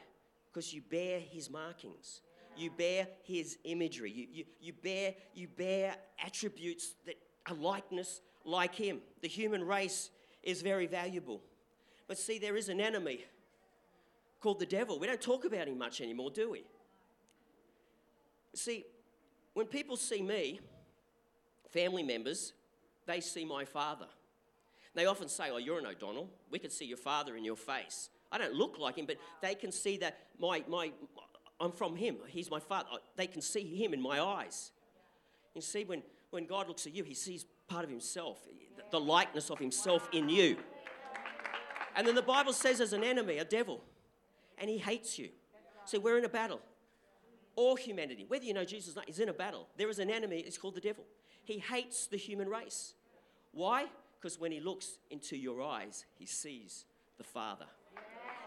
Because 0.53 0.73
you 0.75 0.83
bear 0.91 1.21
his 1.21 1.51
markings. 1.51 2.23
You 2.57 2.71
bear 2.71 3.07
his 3.23 3.59
imagery. 3.65 4.11
You, 4.11 4.27
you, 4.33 4.45
you, 4.61 4.73
bear, 4.73 5.15
you 5.35 5.49
bear 5.49 5.97
attributes 6.25 6.95
that 7.07 7.17
are 7.47 7.55
likeness 7.55 8.21
like 8.45 8.75
him. 8.75 9.01
The 9.23 9.29
human 9.29 9.65
race 9.65 10.11
is 10.43 10.63
very 10.63 10.87
valuable. 10.87 11.41
But 12.09 12.19
see, 12.19 12.39
there 12.39 12.57
is 12.57 12.69
an 12.69 12.81
enemy 12.81 13.25
called 14.41 14.59
the 14.59 14.67
devil. 14.67 14.99
We 14.99 15.07
don't 15.07 15.21
talk 15.21 15.45
about 15.45 15.69
him 15.69 15.79
much 15.79 16.01
anymore, 16.01 16.31
do 16.31 16.51
we? 16.51 16.65
See, 18.55 18.85
when 19.61 19.67
people 19.67 19.99
see 19.99 20.23
me, 20.23 20.59
family 21.69 22.03
members, 22.03 22.55
they 23.05 23.21
see 23.21 23.45
my 23.45 23.67
father. 23.67 24.07
They 24.95 25.05
often 25.05 25.29
say, 25.29 25.51
Oh, 25.51 25.59
you're 25.59 25.79
an 25.79 25.85
O'Donnell. 25.85 26.31
We 26.51 26.59
can 26.59 26.71
see 26.71 26.87
your 26.87 26.97
father 26.97 27.37
in 27.37 27.45
your 27.45 27.57
face. 27.57 28.09
I 28.33 28.39
don't 28.39 28.55
look 28.55 28.79
like 28.79 28.97
him, 28.97 29.05
but 29.05 29.19
they 29.43 29.55
can 29.55 29.71
see 29.71 29.99
that 29.99 30.17
my, 30.39 30.65
my, 30.67 30.93
I'm 31.61 31.73
from 31.73 31.95
him. 31.95 32.17
He's 32.29 32.51
my 32.51 32.59
father. 32.59 32.89
Uh, 32.91 32.97
they 33.17 33.27
can 33.27 33.43
see 33.43 33.77
him 33.77 33.93
in 33.93 34.01
my 34.01 34.19
eyes. 34.19 34.71
You 35.55 35.61
see, 35.61 35.85
when, 35.85 36.03
when 36.31 36.47
God 36.47 36.67
looks 36.67 36.87
at 36.87 36.95
you, 36.95 37.05
he 37.05 37.13
sees 37.13 37.45
part 37.69 37.85
of 37.85 37.91
himself, 37.91 38.39
the 38.91 38.99
likeness 38.99 39.51
of 39.51 39.59
himself 39.59 40.09
in 40.15 40.31
you. 40.31 40.57
And 41.97 42.07
then 42.07 42.15
the 42.15 42.23
Bible 42.23 42.55
says 42.55 42.79
there's 42.79 42.95
an 42.95 43.05
enemy, 43.05 43.37
a 43.37 43.45
devil, 43.45 43.85
and 44.57 44.71
he 44.71 44.79
hates 44.79 45.19
you. 45.19 45.29
So 45.85 46.01
we're 46.01 46.17
in 46.17 46.25
a 46.25 46.31
battle. 46.31 46.63
All 47.61 47.77
humanity, 47.77 48.25
whether 48.27 48.47
you 48.47 48.55
know 48.55 48.65
Jesus 48.65 48.95
or 48.95 49.01
not, 49.01 49.09
is 49.11 49.19
in 49.19 49.29
a 49.29 49.35
battle. 49.35 49.69
There 49.77 49.91
is 49.91 49.99
an 49.99 50.09
enemy, 50.09 50.39
it's 50.39 50.57
called 50.57 50.77
the 50.77 50.81
devil. 50.81 51.05
He 51.45 51.59
hates 51.59 52.07
the 52.07 52.17
human 52.17 52.49
race. 52.49 52.95
Why? 53.53 53.85
Because 54.19 54.41
when 54.41 54.51
he 54.51 54.61
looks 54.61 54.93
into 55.11 55.37
your 55.37 55.63
eyes, 55.63 56.07
he 56.19 56.25
sees 56.25 56.87
the 57.19 57.23
Father. 57.23 57.67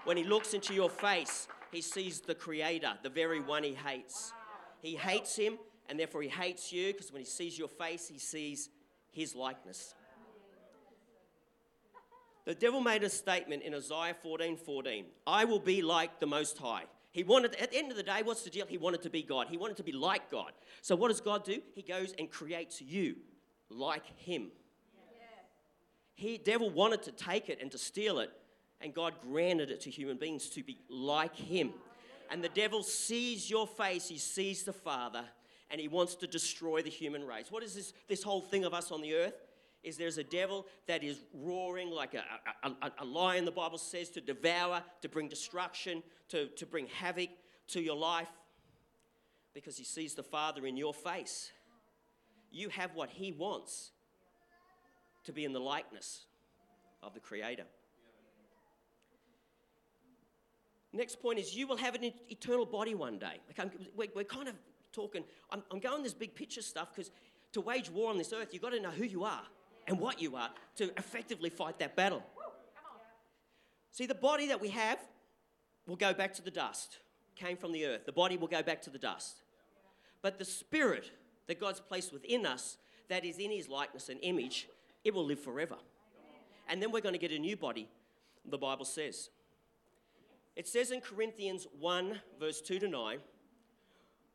When 0.06 0.18
he 0.18 0.24
looks 0.24 0.56
into 0.56 0.74
your 0.74 0.90
face, 0.90 1.48
he 1.72 1.80
sees 1.80 2.22
the 2.22 2.34
Creator, 2.34 2.94
the 3.04 3.10
very 3.10 3.40
one 3.40 3.62
he 3.62 3.76
hates. 3.76 4.34
He 4.82 4.96
hates 4.96 5.36
him, 5.36 5.60
and 5.88 6.00
therefore 6.00 6.24
he 6.24 6.30
hates 6.30 6.74
you 6.74 6.92
because 6.92 7.12
when 7.12 7.22
he 7.22 7.28
sees 7.28 7.56
your 7.56 7.68
face, 7.68 8.08
he 8.08 8.18
sees 8.18 8.70
his 9.12 9.36
likeness. 9.36 9.94
The 12.46 12.56
devil 12.56 12.82
made 12.82 13.04
a 13.04 13.12
statement 13.12 13.62
in 13.62 13.76
Isaiah 13.76 14.16
14 14.24 14.58
14 14.58 15.06
I 15.28 15.46
will 15.46 15.60
be 15.60 15.84
like 15.84 16.20
the 16.20 16.26
Most 16.26 16.58
High. 16.58 16.86
He 17.14 17.24
wanted, 17.24 17.56
at 17.56 17.72
the 17.72 17.78
end 17.78 17.92
of 17.92 17.98
the 17.98 18.04
day, 18.04 18.22
what's 18.24 18.42
the 18.42 18.50
deal? 18.50 18.66
He 18.66 18.80
wanted 18.80 19.04
to 19.04 19.10
be 19.10 19.22
God. 19.22 19.48
He 19.48 19.56
wanted 19.56 19.78
to 19.78 19.84
be 19.84 19.92
like 19.92 20.32
God. 20.32 20.52
So, 20.82 20.96
what 20.96 21.10
does 21.10 21.22
God 21.22 21.46
do? 21.46 21.62
He 21.76 21.84
goes 21.84 22.14
and 22.18 22.30
creates 22.30 22.82
you 22.82 23.16
like 23.70 24.06
Him. 24.18 24.48
He, 26.16 26.40
devil 26.40 26.72
wanted 26.72 27.04
to 27.04 27.12
take 27.12 27.50
it 27.50 27.60
and 27.62 27.72
to 27.72 27.78
steal 27.78 28.20
it, 28.20 28.32
and 28.82 28.94
God 28.96 29.14
granted 29.22 29.70
it 29.70 29.82
to 29.82 29.92
human 29.92 30.18
beings 30.18 30.50
to 30.50 30.64
be 30.64 30.80
like 30.90 31.36
Him. 31.36 31.74
And 32.32 32.44
the 32.44 32.50
devil 32.50 32.82
sees 32.82 33.48
your 33.48 33.68
face, 33.68 34.08
he 34.08 34.18
sees 34.18 34.64
the 34.64 34.74
Father, 34.74 35.24
and 35.70 35.80
he 35.80 35.88
wants 35.88 36.16
to 36.16 36.28
destroy 36.28 36.82
the 36.82 36.90
human 36.90 37.28
race. 37.28 37.52
What 37.52 37.62
is 37.62 37.76
this, 37.76 37.94
this 38.08 38.24
whole 38.24 38.42
thing 38.42 38.66
of 38.66 38.74
us 38.74 38.92
on 38.92 39.02
the 39.02 39.14
earth? 39.14 39.36
Is 39.84 39.98
there's 39.98 40.18
a 40.18 40.24
devil 40.24 40.66
that 40.88 41.04
is 41.04 41.18
roaring 41.34 41.92
like 41.92 42.14
a, 42.14 42.24
a, 42.64 42.72
a, 42.82 42.92
a 43.00 43.06
lion, 43.06 43.44
the 43.44 43.52
Bible 43.52 43.78
says, 43.78 44.10
to 44.12 44.22
devour, 44.22 44.82
to 45.02 45.10
bring 45.10 45.28
destruction, 45.28 46.02
to, 46.30 46.48
to 46.48 46.66
bring 46.66 46.88
havoc 46.88 47.30
to 47.68 47.82
your 47.82 47.98
life 47.98 48.30
because 49.54 49.78
he 49.78 49.84
sees 49.84 50.16
the 50.16 50.24
Father 50.24 50.66
in 50.66 50.78
your 50.78 50.94
face. 50.94 51.52
You 52.52 52.70
have 52.70 52.96
what 52.96 53.10
he 53.10 53.32
wants 53.32 53.92
to 55.26 55.34
be 55.34 55.46
in 55.46 55.54
the 55.54 55.60
likeness 55.60 56.26
of 57.02 57.14
the 57.14 57.20
Creator. 57.20 57.66
Next 60.92 61.22
point 61.22 61.40
is 61.40 61.56
you 61.56 61.68
will 61.68 61.78
have 61.78 61.96
an 61.96 62.12
eternal 62.30 62.66
body 62.66 62.94
one 62.94 63.18
day. 63.18 63.40
we're, 63.96 64.10
we're 64.16 64.24
kind 64.24 64.48
of 64.48 64.56
talking, 64.92 65.24
I'm, 65.50 65.64
I'm 65.72 65.80
going 65.80 66.04
this 66.04 66.14
big 66.14 66.36
picture 66.36 66.62
stuff 66.62 66.90
because 66.94 67.12
to 67.54 67.62
wage 67.62 67.90
war 67.90 68.10
on 68.10 68.18
this 68.18 68.32
earth, 68.32 68.50
you've 68.52 68.62
got 68.62 68.72
to 68.74 68.80
know 68.80 68.92
who 68.92 69.06
you 69.06 69.24
are 69.24 69.44
and 69.88 70.00
what 70.00 70.22
you 70.22 70.36
are 70.36 70.50
to 70.78 70.92
effectively 70.98 71.50
fight 71.50 71.80
that 71.80 71.96
battle. 71.96 72.24
See, 73.92 74.06
the 74.06 74.16
body 74.16 74.48
that 74.48 74.60
we 74.60 74.70
have 74.70 75.00
will 75.86 75.96
go 75.96 76.14
back 76.14 76.34
to 76.36 76.42
the 76.42 76.52
dust, 76.52 77.00
came 77.36 77.58
from 77.58 77.72
the 77.72 77.86
earth. 77.86 78.06
The 78.06 78.12
body 78.12 78.38
will 78.38 78.48
go 78.48 78.64
back 78.64 78.82
to 78.84 78.90
the 78.90 78.98
dust. 78.98 79.42
But 80.22 80.40
the 80.40 80.46
spirit 80.46 81.12
that 81.48 81.60
God's 81.60 81.80
placed 81.80 82.14
within 82.14 82.46
us, 82.46 82.78
that 83.10 83.26
is 83.26 83.38
in 83.38 83.52
his 83.52 83.68
likeness 83.68 84.10
and 84.10 84.20
image, 84.22 84.68
it 85.04 85.14
will 85.14 85.26
live 85.26 85.40
forever. 85.40 85.76
And 86.68 86.82
then 86.82 86.92
we're 86.92 87.02
going 87.02 87.14
to 87.14 87.20
get 87.20 87.32
a 87.32 87.40
new 87.40 87.58
body, 87.58 87.90
the 88.50 88.58
Bible 88.58 88.86
says. 88.86 89.30
It 90.56 90.68
says 90.68 90.92
in 90.92 91.02
Corinthians 91.02 91.68
1, 91.80 92.20
verse 92.40 92.62
2 92.62 92.80
to 92.80 92.88
9, 92.88 93.18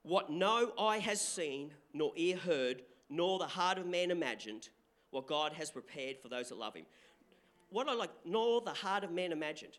what 0.02 0.31
no 0.31 0.73
eye 0.78 0.99
has 0.99 1.21
seen, 1.21 1.73
nor 1.93 2.12
ear 2.17 2.37
heard, 2.37 2.83
nor 3.09 3.38
the 3.38 3.47
heart 3.47 3.78
of 3.78 3.87
man 3.87 4.11
imagined, 4.11 4.69
what 5.11 5.27
God 5.27 5.53
has 5.55 5.71
prepared 5.71 6.19
for 6.19 6.29
those 6.29 6.49
that 6.50 6.59
love 6.59 6.75
him. 6.75 6.87
What 7.71 7.88
I 7.88 7.95
like, 7.95 8.11
nor 8.25 8.61
the 8.61 8.73
heart 8.73 9.05
of 9.05 9.11
man 9.11 9.33
imagined. 9.33 9.75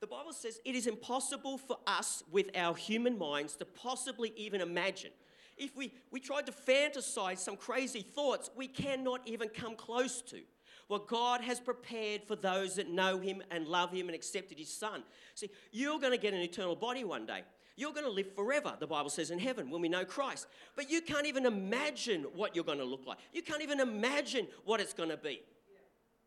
The 0.00 0.06
Bible 0.06 0.32
says 0.32 0.60
it 0.64 0.74
is 0.74 0.86
impossible 0.86 1.58
for 1.58 1.76
us 1.86 2.22
with 2.30 2.50
our 2.56 2.74
human 2.74 3.18
minds 3.18 3.56
to 3.56 3.64
possibly 3.64 4.32
even 4.36 4.60
imagine. 4.60 5.12
If 5.56 5.76
we, 5.76 5.92
we 6.10 6.18
tried 6.18 6.46
to 6.46 6.52
fantasize 6.52 7.38
some 7.38 7.56
crazy 7.56 8.02
thoughts, 8.02 8.50
we 8.56 8.66
cannot 8.66 9.20
even 9.26 9.48
come 9.48 9.76
close 9.76 10.20
to 10.22 10.40
what 10.88 11.06
God 11.06 11.40
has 11.40 11.60
prepared 11.60 12.22
for 12.24 12.36
those 12.36 12.74
that 12.76 12.90
know 12.90 13.18
Him 13.18 13.42
and 13.50 13.66
love 13.66 13.92
Him 13.92 14.08
and 14.08 14.14
accepted 14.14 14.58
His 14.58 14.72
Son. 14.72 15.04
See, 15.34 15.50
you're 15.70 15.98
going 15.98 16.12
to 16.12 16.18
get 16.18 16.34
an 16.34 16.40
eternal 16.40 16.74
body 16.74 17.04
one 17.04 17.26
day. 17.26 17.42
You're 17.76 17.92
going 17.92 18.04
to 18.04 18.10
live 18.10 18.34
forever, 18.34 18.74
the 18.78 18.86
Bible 18.86 19.10
says, 19.10 19.30
in 19.30 19.38
heaven 19.38 19.70
when 19.70 19.80
we 19.80 19.88
know 19.88 20.04
Christ. 20.04 20.46
But 20.76 20.90
you 20.90 21.00
can't 21.00 21.26
even 21.26 21.46
imagine 21.46 22.22
what 22.34 22.54
you're 22.54 22.64
going 22.64 22.78
to 22.78 22.84
look 22.84 23.06
like. 23.06 23.18
You 23.32 23.42
can't 23.42 23.62
even 23.62 23.80
imagine 23.80 24.46
what 24.64 24.80
it's 24.80 24.92
going 24.92 25.08
to 25.08 25.16
be. 25.16 25.40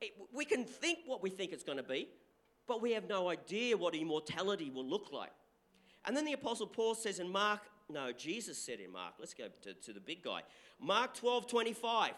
It, 0.02 0.14
we 0.34 0.46
can 0.46 0.66
think 0.66 1.00
what 1.06 1.22
we 1.22 1.30
think 1.30 1.52
it's 1.52 1.64
going 1.64 1.78
to 1.78 1.84
be, 1.84 2.08
but 2.68 2.82
we 2.82 2.92
have 2.94 3.08
no 3.08 3.30
idea 3.30 3.78
what 3.78 3.94
immortality 3.96 4.72
will 4.72 4.86
look 4.86 5.12
like. 5.12 5.32
And 6.06 6.16
then 6.16 6.26
the 6.26 6.34
Apostle 6.34 6.68
Paul 6.68 6.96
says 6.96 7.20
in 7.20 7.32
Mark, 7.32 7.62
no, 7.90 8.12
Jesus 8.12 8.58
said 8.58 8.80
in 8.80 8.92
Mark, 8.92 9.14
let's 9.20 9.34
go 9.34 9.46
to, 9.62 9.74
to 9.74 9.94
the 9.94 10.00
big 10.00 10.24
guy. 10.24 10.42
Mark 10.80 11.14
12 11.14 11.48
25. 11.48 12.14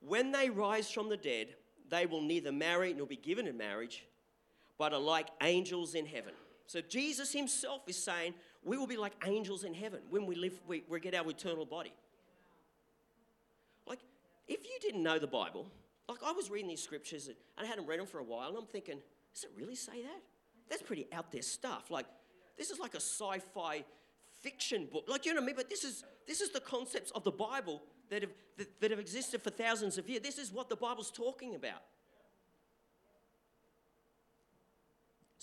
When 0.00 0.32
they 0.32 0.50
rise 0.50 0.90
from 0.90 1.08
the 1.08 1.16
dead, 1.16 1.48
they 1.88 2.06
will 2.06 2.20
neither 2.20 2.52
marry 2.52 2.92
nor 2.92 3.06
be 3.06 3.16
given 3.16 3.46
in 3.46 3.56
marriage, 3.56 4.04
but 4.78 4.92
are 4.92 5.00
like 5.00 5.28
angels 5.42 5.94
in 5.94 6.06
heaven. 6.06 6.34
So 6.66 6.80
Jesus 6.80 7.32
himself 7.32 7.82
is 7.86 8.02
saying 8.02 8.34
we 8.62 8.78
will 8.78 8.86
be 8.86 8.96
like 8.96 9.12
angels 9.26 9.64
in 9.64 9.74
heaven 9.74 10.00
when 10.10 10.26
we 10.26 10.34
live, 10.34 10.58
we, 10.66 10.82
we 10.88 11.00
get 11.00 11.14
our 11.14 11.28
eternal 11.28 11.66
body. 11.66 11.92
Like, 13.86 14.00
if 14.48 14.64
you 14.64 14.78
didn't 14.80 15.02
know 15.02 15.18
the 15.18 15.26
Bible, 15.26 15.70
like 16.08 16.22
I 16.24 16.32
was 16.32 16.50
reading 16.50 16.68
these 16.68 16.82
scriptures 16.82 17.28
and 17.28 17.36
I 17.58 17.66
hadn't 17.66 17.86
read 17.86 18.00
them 18.00 18.06
for 18.06 18.18
a 18.18 18.24
while, 18.24 18.48
and 18.48 18.58
I'm 18.58 18.66
thinking, 18.66 18.98
does 19.34 19.44
it 19.44 19.50
really 19.56 19.74
say 19.74 20.02
that? 20.02 20.22
That's 20.70 20.82
pretty 20.82 21.06
out 21.12 21.30
there 21.30 21.42
stuff. 21.42 21.90
Like, 21.90 22.06
this 22.56 22.70
is 22.70 22.78
like 22.78 22.94
a 22.94 23.00
sci-fi 23.00 23.84
fiction 24.40 24.86
book. 24.90 25.04
Like, 25.08 25.26
you 25.26 25.34
know 25.34 25.40
what 25.40 25.44
I 25.44 25.46
mean? 25.46 25.56
But 25.56 25.68
this 25.68 25.84
is 25.84 26.04
this 26.26 26.40
is 26.40 26.50
the 26.50 26.60
concepts 26.60 27.10
of 27.10 27.24
the 27.24 27.30
Bible 27.30 27.82
that 28.10 28.22
have, 28.22 28.32
that, 28.56 28.80
that 28.80 28.90
have 28.90 29.00
existed 29.00 29.42
for 29.42 29.50
thousands 29.50 29.98
of 29.98 30.08
years. 30.08 30.22
This 30.22 30.38
is 30.38 30.52
what 30.52 30.68
the 30.68 30.76
Bible's 30.76 31.10
talking 31.10 31.54
about. 31.54 31.82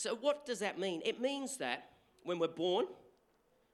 So, 0.01 0.15
what 0.15 0.47
does 0.47 0.57
that 0.59 0.79
mean? 0.79 1.03
It 1.05 1.21
means 1.21 1.57
that 1.57 1.89
when 2.23 2.39
we're 2.39 2.47
born, 2.47 2.87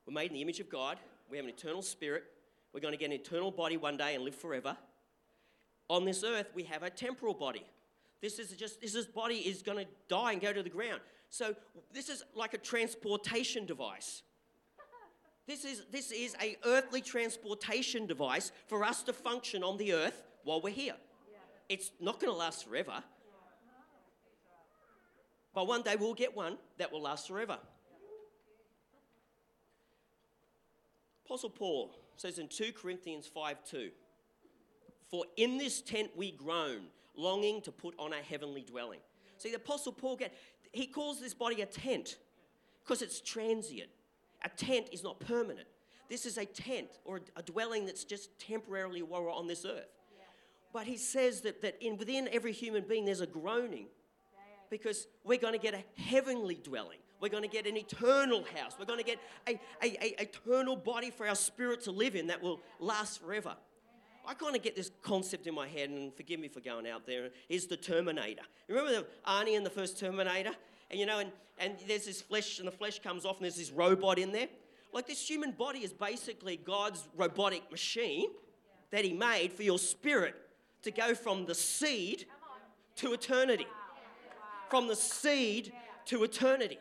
we're 0.06 0.14
made 0.14 0.30
in 0.30 0.34
the 0.34 0.42
image 0.42 0.60
of 0.60 0.70
God, 0.70 0.98
we 1.30 1.38
have 1.38 1.46
an 1.46 1.50
eternal 1.50 1.82
spirit, 1.82 2.26
we're 2.74 2.82
going 2.82 2.92
to 2.92 2.98
get 2.98 3.06
an 3.06 3.14
eternal 3.14 3.50
body 3.50 3.78
one 3.78 3.96
day 3.96 4.14
and 4.14 4.26
live 4.26 4.36
forever. 4.36 4.76
On 5.90 6.04
this 6.04 6.26
earth, 6.26 6.48
we 6.54 6.64
have 6.64 6.84
a 6.84 6.90
temporal 6.90 7.34
body. 7.34 7.66
This 8.22 8.40
is 8.40 8.52
just 8.58 8.82
this 8.82 8.94
is 8.94 9.06
body 9.06 9.36
is 9.36 9.62
going 9.62 9.78
to 9.78 9.90
die 10.10 10.34
and 10.34 10.42
go 10.42 10.52
to 10.52 10.62
the 10.62 10.70
ground. 10.70 11.00
So 11.30 11.56
this 11.94 12.10
is 12.10 12.26
like 12.36 12.54
a 12.54 12.58
transportation 12.58 13.66
device. 13.66 14.24
This 15.48 15.64
is, 15.64 15.84
this 15.94 16.12
is 16.12 16.36
a 16.42 16.58
earthly 16.66 17.00
transportation 17.00 18.06
device 18.06 18.52
for 18.66 18.84
us 18.84 19.02
to 19.04 19.14
function 19.14 19.64
on 19.64 19.78
the 19.78 19.94
earth 19.94 20.24
while 20.44 20.60
we're 20.60 20.74
here. 20.74 20.96
It's 21.70 21.92
not 22.02 22.20
going 22.20 22.34
to 22.34 22.38
last 22.38 22.68
forever. 22.68 23.02
But 25.58 25.66
one 25.66 25.82
day 25.82 25.96
we'll 25.96 26.14
get 26.14 26.36
one 26.36 26.60
that 26.78 26.92
will 26.92 27.02
last 27.02 27.28
forever. 27.28 27.58
Apostle 31.26 31.50
Paul 31.50 31.96
says 32.16 32.38
in 32.38 32.48
2 32.48 32.74
Corinthians 32.80 33.26
5 33.26 33.66
2, 33.66 33.90
For 35.10 35.26
in 35.36 35.58
this 35.58 35.82
tent 35.82 36.12
we 36.16 36.30
groan, 36.30 36.82
longing 37.16 37.64
to 37.64 37.72
put 37.72 37.96
on 37.98 38.14
a 38.14 38.18
heavenly 38.18 38.62
dwelling. 38.62 39.00
See, 39.40 39.50
the 39.50 39.56
Apostle 39.56 39.94
Paul, 39.94 40.20
he 40.74 40.86
calls 40.86 41.20
this 41.20 41.34
body 41.34 41.64
a 41.64 41.66
tent 41.66 42.18
because 42.84 43.02
it's 43.02 43.20
transient. 43.20 43.90
A 44.46 44.50
tent 44.50 44.90
is 44.92 45.04
not 45.04 45.20
permanent. 45.20 45.68
This 46.08 46.28
is 46.28 46.38
a 46.38 46.46
tent 46.46 47.00
or 47.04 47.22
a 47.36 47.42
dwelling 47.42 47.88
that's 47.88 48.04
just 48.04 48.40
temporarily 48.40 49.02
while 49.02 49.24
we're 49.24 49.34
on 49.34 49.48
this 49.48 49.66
earth. 49.66 49.90
But 50.72 50.86
he 50.86 50.98
says 50.98 51.42
that, 51.42 51.64
that 51.64 51.84
in, 51.84 51.98
within 51.98 52.30
every 52.32 52.52
human 52.52 52.84
being 52.88 53.06
there's 53.06 53.22
a 53.22 53.26
groaning 53.26 53.88
because 54.70 55.08
we're 55.24 55.40
going 55.40 55.54
to 55.54 55.60
get 55.60 55.74
a 55.74 56.02
heavenly 56.02 56.56
dwelling. 56.56 57.00
We're 57.20 57.30
going 57.30 57.44
to 57.44 57.50
get 57.50 57.66
an 57.66 57.78
eternal 57.78 58.44
house. 58.56 58.76
We're 58.78 58.86
going 58.86 59.00
to 59.00 59.06
get 59.06 59.20
a, 59.48 59.60
a, 59.82 59.98
a 60.04 60.22
eternal 60.22 60.76
body 60.76 61.10
for 61.10 61.28
our 61.28 61.36
spirit 61.36 61.82
to 61.84 61.92
live 61.92 62.16
in 62.16 62.28
that 62.28 62.42
will 62.42 62.60
last 62.80 63.22
forever. 63.22 63.56
I 64.26 64.34
kind 64.34 64.56
of 64.56 64.62
get 64.62 64.76
this 64.76 64.92
concept 65.02 65.48
in 65.48 65.56
my 65.56 65.68
head, 65.68 65.90
and 65.90 66.14
forgive 66.14 66.40
me 66.40 66.50
for 66.50 66.60
going 66.60 66.86
out 66.86 67.06
there, 67.06 67.30
is 67.48 67.68
the 67.68 67.78
Terminator. 67.78 68.42
Remember 68.68 68.92
the 68.92 69.08
Arnie 69.26 69.56
in 69.56 69.64
the 69.64 69.70
first 69.70 69.98
Terminator? 69.98 70.52
And 70.92 71.00
you 71.00 71.06
know, 71.06 71.20
and, 71.20 71.32
and 71.60 71.76
there's 71.88 72.06
this 72.06 72.22
flesh, 72.22 72.60
and 72.60 72.68
the 72.68 72.74
flesh 72.74 73.00
comes 73.00 73.26
off, 73.26 73.38
and 73.38 73.46
there's 73.46 73.56
this 73.56 73.72
robot 73.72 74.20
in 74.20 74.34
there. 74.34 74.50
Like 74.94 75.08
this 75.08 75.28
human 75.28 75.52
body 75.52 75.80
is 75.80 75.94
basically 75.94 76.58
God's 76.58 77.08
robotic 77.16 77.72
machine 77.72 78.30
that 78.92 79.06
He 79.06 79.14
made 79.14 79.54
for 79.54 79.64
your 79.64 79.80
spirit 79.80 80.36
to 80.84 80.92
go 80.92 81.16
from 81.16 81.46
the 81.46 81.56
seed 81.56 82.26
to 82.98 83.14
eternity. 83.14 83.68
From 84.70 84.88
the 84.88 84.96
seed 84.96 85.74
to 86.06 86.24
eternity. 86.24 86.80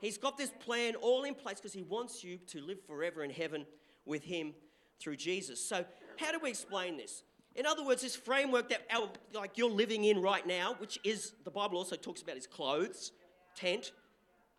He's 0.00 0.18
got 0.18 0.36
this 0.36 0.50
plan 0.60 0.94
all 0.96 1.24
in 1.24 1.34
place 1.34 1.56
because 1.56 1.72
He 1.72 1.82
wants 1.82 2.22
you 2.22 2.38
to 2.48 2.60
live 2.60 2.78
forever 2.86 3.24
in 3.24 3.30
heaven 3.30 3.66
with 4.04 4.22
Him 4.22 4.54
through 5.00 5.16
Jesus. 5.16 5.64
So, 5.64 5.84
how 6.18 6.32
do 6.32 6.38
we 6.42 6.50
explain 6.50 6.96
this? 6.96 7.22
In 7.54 7.66
other 7.66 7.84
words, 7.84 8.02
this 8.02 8.16
framework 8.16 8.68
that 8.70 8.82
our, 8.90 9.08
like 9.32 9.56
you're 9.56 9.70
living 9.70 10.04
in 10.04 10.20
right 10.20 10.46
now, 10.46 10.74
which 10.78 10.98
is 11.04 11.32
the 11.44 11.50
Bible 11.50 11.78
also 11.78 11.96
talks 11.96 12.20
about 12.20 12.36
is 12.36 12.46
clothes, 12.46 13.12
tent, 13.54 13.92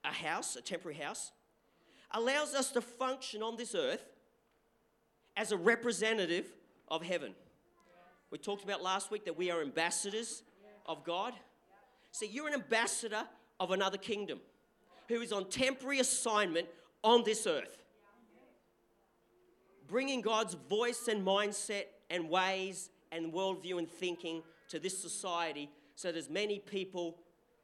a 0.04 0.14
house, 0.14 0.56
a 0.56 0.62
temporary 0.62 0.98
house, 0.98 1.32
allows 2.12 2.56
us 2.56 2.72
to 2.72 2.82
function 2.82 3.44
on 3.44 3.58
this 3.58 3.76
earth 3.76 4.06
as 5.36 5.52
a 5.52 5.58
representative 5.58 6.46
of 6.88 7.04
heaven. 7.04 7.36
We 8.32 8.38
talked 8.38 8.64
about 8.64 8.82
last 8.82 9.12
week 9.12 9.26
that 9.26 9.38
we 9.38 9.52
are 9.52 9.62
ambassadors 9.62 10.44
of 10.86 11.04
God. 11.04 11.34
See, 12.16 12.28
you're 12.28 12.48
an 12.48 12.54
ambassador 12.54 13.26
of 13.60 13.72
another 13.72 13.98
kingdom 13.98 14.40
who 15.10 15.20
is 15.20 15.34
on 15.34 15.50
temporary 15.50 16.00
assignment 16.00 16.66
on 17.04 17.26
this 17.26 17.46
earth, 17.46 17.84
bringing 19.86 20.22
God's 20.22 20.54
voice 20.54 21.10
and 21.10 21.28
mindset 21.28 21.88
and 22.10 22.30
ways 22.30 22.90
and 23.12 23.34
worldview 23.34 23.80
and 23.80 23.92
thinking 23.92 24.44
to 24.70 24.80
this 24.80 24.98
society 24.98 25.70
so 25.96 26.10
that 26.10 26.18
as 26.18 26.30
many 26.30 26.58
people 26.58 27.18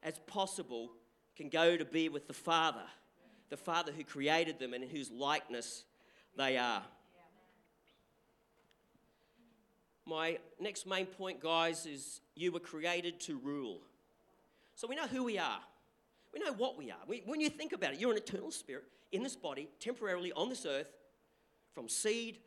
as 0.03 0.19
possible 0.27 0.91
can 1.37 1.47
go 1.47 1.77
to 1.77 1.85
be 1.85 2.09
with 2.09 2.27
the 2.27 2.33
Father, 2.33 2.83
the 3.49 3.55
Father 3.55 3.93
who 3.93 4.03
created 4.03 4.59
them 4.59 4.73
and 4.73 4.83
in 4.83 4.89
whose 4.89 5.09
likeness 5.09 5.85
they 6.35 6.57
are. 6.57 6.83
My 10.05 10.39
next 10.59 10.85
main 10.85 11.05
point, 11.05 11.39
guys, 11.39 11.85
is 11.85 12.19
you 12.35 12.51
were 12.51 12.59
created 12.59 13.21
to 13.21 13.37
rule. 13.37 13.79
So 14.75 14.87
we 14.87 14.95
know 14.95 15.07
who 15.07 15.23
we 15.23 15.37
are. 15.37 15.59
We 16.33 16.39
know 16.39 16.53
what 16.53 16.77
we 16.77 16.91
are. 16.91 16.99
We, 17.07 17.23
when 17.25 17.41
you 17.41 17.49
think 17.49 17.73
about 17.73 17.93
it, 17.93 17.99
you're 17.99 18.11
an 18.11 18.17
eternal 18.17 18.51
spirit 18.51 18.85
in 19.11 19.23
this 19.23 19.35
body, 19.35 19.69
temporarily 19.79 20.31
on 20.31 20.49
this 20.49 20.65
earth, 20.65 20.87
from 21.73 21.89
seed 21.89 22.39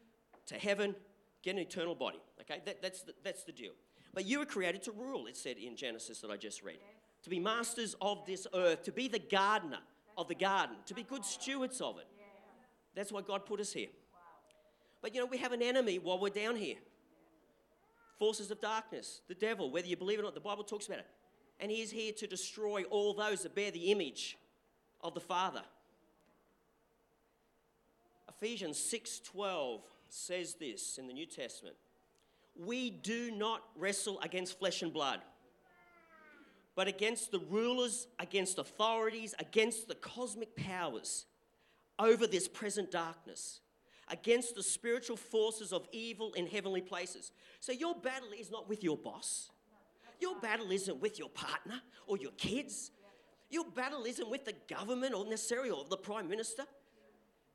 to 0.47 0.55
heaven, 0.55 0.95
get 1.43 1.55
an 1.55 1.59
eternal 1.61 1.95
body. 1.95 2.21
Okay, 2.41 2.63
that, 2.65 2.81
that's, 2.81 3.03
the, 3.03 3.13
that's 3.23 3.45
the 3.45 3.53
deal. 3.53 3.73
But 4.15 4.25
you 4.25 4.39
were 4.39 4.47
created 4.47 4.83
to 4.85 4.93
rule, 4.93 5.27
it 5.27 5.37
said 5.37 5.57
in 5.59 5.77
Genesis 5.77 6.21
that 6.21 6.31
I 6.31 6.37
just 6.37 6.63
read. 6.63 6.79
To 7.25 7.31
be 7.31 7.39
masters 7.39 7.95
of 8.01 8.25
this 8.27 8.47
earth, 8.55 8.83
to 8.85 8.93
be 8.93 9.09
the 9.09 9.19
gardener 9.19 9.81
of 10.17 10.29
the 10.29 10.35
garden, 10.35 10.77
to 10.87 10.95
be 10.95 11.03
good 11.03 11.25
stewards 11.25 11.81
of 11.81 11.99
it. 11.99 12.07
That's 12.95 13.11
why 13.11 13.23
God 13.23 13.45
put 13.45 13.61
us 13.61 13.73
here. 13.73 13.89
But 15.03 15.15
you 15.15 15.21
know, 15.21 15.27
we 15.27 15.39
have 15.39 15.53
an 15.53 15.63
enemy 15.63 15.99
while 15.99 16.19
we're 16.19 16.31
down 16.31 16.57
here 16.57 16.77
forces 18.19 18.51
of 18.51 18.61
darkness, 18.61 19.21
the 19.29 19.35
devil, 19.35 19.71
whether 19.71 19.87
you 19.87 19.97
believe 19.97 20.19
it 20.19 20.23
or 20.23 20.25
not, 20.25 20.35
the 20.35 20.41
Bible 20.41 20.65
talks 20.65 20.87
about 20.87 21.01
it. 21.01 21.07
And 21.61 21.71
he 21.71 21.83
is 21.83 21.91
here 21.91 22.13
to 22.15 22.27
destroy 22.27 22.85
all 22.85 23.15
those 23.15 23.43
that 23.43 23.55
bear 23.55 23.71
the 23.71 23.91
image 23.91 24.37
of 25.01 25.15
the 25.15 25.21
Father. 25.21 25.63
Ephesians 28.29 28.79
6:12 28.79 29.83
says 30.09 30.55
this 30.55 30.99
in 30.99 31.07
the 31.07 31.13
New 31.13 31.27
Testament. 31.27 31.77
We 32.57 32.91
do 32.91 33.31
not 33.31 33.63
wrestle 33.77 34.21
against 34.21 34.59
flesh 34.59 34.83
and 34.83 34.93
blood, 34.93 35.23
but 36.75 36.89
against 36.89 37.31
the 37.31 37.41
rulers, 37.41 38.07
against 38.19 38.59
authorities, 38.59 39.35
against 39.39 39.89
the 39.89 39.95
cosmic 39.95 40.55
powers 40.57 41.27
over 41.99 42.27
this 42.27 42.49
present 42.49 42.91
darkness, 42.91 43.61
against 44.09 44.55
the 44.55 44.63
spiritual 44.63 45.17
forces 45.17 45.73
of 45.73 45.89
evil 45.93 46.33
in 46.35 46.47
heavenly 46.47 46.81
places. 46.81 47.33
So 47.61 47.73
your 47.73 47.95
battle 47.95 48.33
is 48.37 48.51
not 48.51 48.69
with 48.69 48.85
your 48.85 48.97
boss. 48.97 49.51
Your 50.21 50.39
battle 50.41 50.71
isn't 50.71 51.01
with 51.01 51.19
your 51.19 51.29
partner 51.29 51.81
or 52.07 52.17
your 52.17 52.33
kids. 52.33 52.91
Your 53.51 53.65
battle 53.65 54.05
isn't 54.05 54.29
with 54.29 54.45
the 54.45 54.55
government 54.69 55.15
or 55.15 55.25
necessarily 55.25 55.71
or 55.71 55.85
the 55.89 55.97
prime 55.97 56.29
minister. 56.29 56.65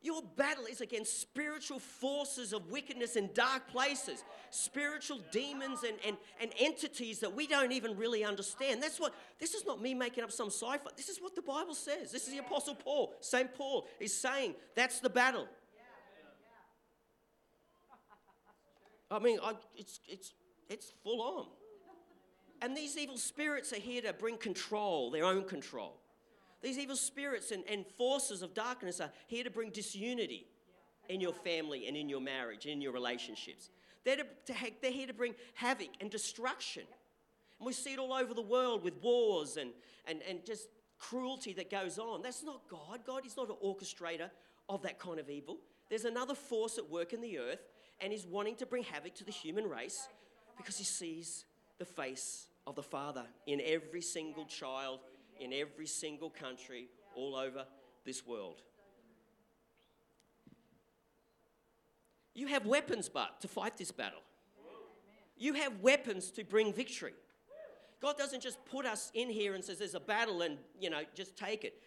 Your 0.02 0.22
battle 0.38 0.66
is 0.66 0.80
against 0.80 1.20
spiritual 1.20 1.80
forces 1.80 2.54
of 2.54 2.72
wickedness 2.72 3.18
in 3.18 3.32
dark 3.34 3.68
places, 3.68 4.24
spiritual 4.50 5.20
demons 5.30 5.84
and, 5.84 5.98
and, 6.08 6.16
and 6.40 6.52
entities 6.58 7.20
that 7.20 7.36
we 7.36 7.48
don't 7.48 7.74
even 7.74 7.98
really 7.98 8.24
understand. 8.24 8.82
That's 8.82 8.98
what, 8.98 9.14
this 9.40 9.54
is 9.54 9.66
not 9.66 9.82
me 9.82 9.94
making 9.94 10.24
up 10.24 10.32
some 10.32 10.50
cipher. 10.50 10.90
This 10.96 11.10
is 11.10 11.18
what 11.22 11.36
the 11.36 11.42
Bible 11.42 11.76
says. 11.76 12.14
This 12.14 12.28
is 12.28 12.34
the 12.34 12.40
Apostle 12.40 12.76
Paul. 12.76 13.14
St. 13.20 13.54
Paul 13.54 13.88
is 14.00 14.14
saying 14.14 14.56
that's 14.74 15.02
the 15.02 15.10
battle. 15.10 15.48
I 19.12 19.20
mean, 19.20 19.40
I, 19.44 19.54
it's, 19.76 20.00
it's, 20.08 20.34
it's 20.70 20.94
full 21.04 21.22
on. 21.22 21.48
And 22.62 22.76
these 22.76 22.98
evil 22.98 23.18
spirits 23.18 23.72
are 23.74 23.80
here 23.80 24.02
to 24.02 24.14
bring 24.14 24.38
control, 24.38 25.12
their 25.12 25.26
own 25.26 25.44
control. 25.44 26.00
These 26.62 26.78
evil 26.78 26.96
spirits 26.96 27.52
and, 27.52 27.64
and 27.70 27.86
forces 27.98 28.42
of 28.42 28.54
darkness 28.54 29.00
are 29.00 29.12
here 29.28 29.44
to 29.44 29.50
bring 29.50 29.70
disunity 29.70 30.48
in 31.08 31.22
your 31.22 31.34
family 31.34 31.88
and 31.88 31.96
in 31.96 32.10
your 32.10 32.22
marriage, 32.22 32.66
and 32.66 32.74
in 32.74 32.82
your 32.82 32.92
relationships. 32.92 33.70
They're, 34.04 34.18
to, 34.18 34.24
to, 34.24 34.54
they're 34.82 34.92
here 34.92 35.08
to 35.08 35.14
bring 35.14 35.36
havoc 35.56 35.90
and 36.02 36.10
destruction. 36.10 36.84
And 37.60 37.66
we 37.66 37.74
see 37.74 37.94
it 37.94 38.00
all 38.00 38.14
over 38.14 38.34
the 38.34 38.42
world 38.42 38.84
with 38.84 39.02
wars 39.02 39.58
and, 39.58 39.72
and, 40.06 40.22
and 40.28 40.46
just 40.46 40.68
cruelty 41.00 41.54
that 41.54 41.72
goes 41.72 41.98
on. 41.98 42.22
That's 42.22 42.44
not 42.44 42.62
God. 42.70 43.00
God 43.06 43.26
is 43.26 43.36
not 43.38 43.50
an 43.50 43.56
orchestrator 43.64 44.30
of 44.68 44.82
that 44.84 45.00
kind 45.00 45.20
of 45.20 45.30
evil. 45.30 45.58
There's 45.90 46.06
another 46.06 46.36
force 46.36 46.78
at 46.78 46.90
work 46.90 47.14
in 47.14 47.22
the 47.22 47.40
earth 47.40 47.68
and 48.02 48.14
is 48.14 48.28
wanting 48.28 48.56
to 48.58 48.66
bring 48.66 48.84
havoc 48.84 49.16
to 49.16 49.24
the 49.24 49.32
human 49.32 49.68
race 49.68 50.08
because 50.58 50.78
he 50.78 50.84
sees 50.84 51.46
the 51.80 51.86
face 51.86 52.49
of 52.70 52.76
the 52.76 52.84
Father 52.84 53.26
in 53.48 53.60
every 53.66 54.02
single 54.02 54.46
child 54.46 55.00
in 55.40 55.54
every 55.54 55.88
single 55.88 56.30
country 56.30 56.88
all 57.16 57.36
over 57.36 57.66
this 58.06 58.26
world. 58.26 58.62
You 62.36 62.48
have 62.48 62.66
weapons, 62.66 63.10
but 63.10 63.42
to 63.42 63.48
fight 63.48 63.78
this 63.78 63.92
battle. 63.92 64.22
You 65.38 65.54
have 65.54 65.80
weapons 65.82 66.32
to 66.32 66.44
bring 66.44 66.74
victory. 66.74 67.14
God 68.02 68.18
doesn't 68.18 68.42
just 68.42 68.64
put 68.66 68.86
us 68.86 69.12
in 69.14 69.30
here 69.30 69.56
and 69.56 69.64
says 69.64 69.80
there's 69.80 69.96
a 69.96 70.00
battle 70.00 70.42
and, 70.42 70.58
you 70.80 70.90
know, 70.90 71.02
just 71.16 71.38
take 71.38 71.64
it. 71.66 71.82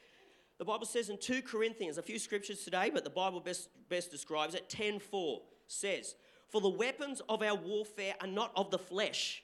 The 0.58 0.64
Bible 0.64 0.86
says 0.86 1.08
in 1.08 1.18
2 1.18 1.42
Corinthians, 1.42 1.96
a 1.96 2.02
few 2.02 2.18
scriptures 2.18 2.64
today, 2.64 2.90
but 2.92 3.04
the 3.04 3.10
Bible 3.10 3.40
best, 3.40 3.68
best 3.88 4.10
describes 4.10 4.54
it, 4.54 4.68
10.4 4.68 5.38
says, 5.66 6.14
For 6.50 6.60
the 6.60 6.68
weapons 6.68 7.22
of 7.28 7.42
our 7.42 7.54
warfare 7.54 8.14
are 8.20 8.26
not 8.26 8.52
of 8.56 8.70
the 8.70 8.78
flesh. 8.78 9.42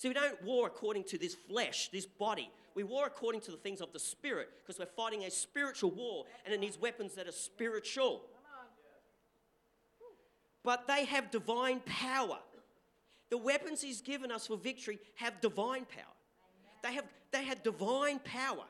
See, 0.00 0.08
we 0.08 0.14
don't 0.14 0.42
war 0.42 0.66
according 0.66 1.04
to 1.04 1.18
this 1.18 1.34
flesh, 1.34 1.90
this 1.92 2.06
body. 2.06 2.50
We 2.74 2.84
war 2.84 3.06
according 3.06 3.42
to 3.42 3.50
the 3.50 3.58
things 3.58 3.82
of 3.82 3.92
the 3.92 3.98
Spirit 3.98 4.48
because 4.62 4.78
we're 4.78 4.86
fighting 4.86 5.24
a 5.24 5.30
spiritual 5.30 5.90
war 5.90 6.24
and 6.46 6.54
it 6.54 6.58
needs 6.58 6.80
weapons 6.80 7.16
that 7.16 7.28
are 7.28 7.32
spiritual. 7.32 8.22
But 10.64 10.88
they 10.88 11.04
have 11.04 11.30
divine 11.30 11.80
power. 11.84 12.38
The 13.28 13.36
weapons 13.36 13.82
He's 13.82 14.00
given 14.00 14.32
us 14.32 14.46
for 14.46 14.56
victory 14.56 14.98
have 15.16 15.38
divine 15.42 15.84
power. 15.84 16.14
They 16.82 16.94
have, 16.94 17.04
they 17.30 17.44
have 17.44 17.62
divine 17.62 18.20
power. 18.20 18.64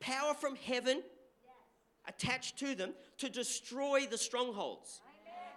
Power 0.00 0.32
from 0.32 0.56
heaven 0.56 1.02
attached 2.08 2.58
to 2.60 2.74
them 2.74 2.94
to 3.18 3.28
destroy 3.28 4.06
the 4.10 4.16
strongholds. 4.16 5.02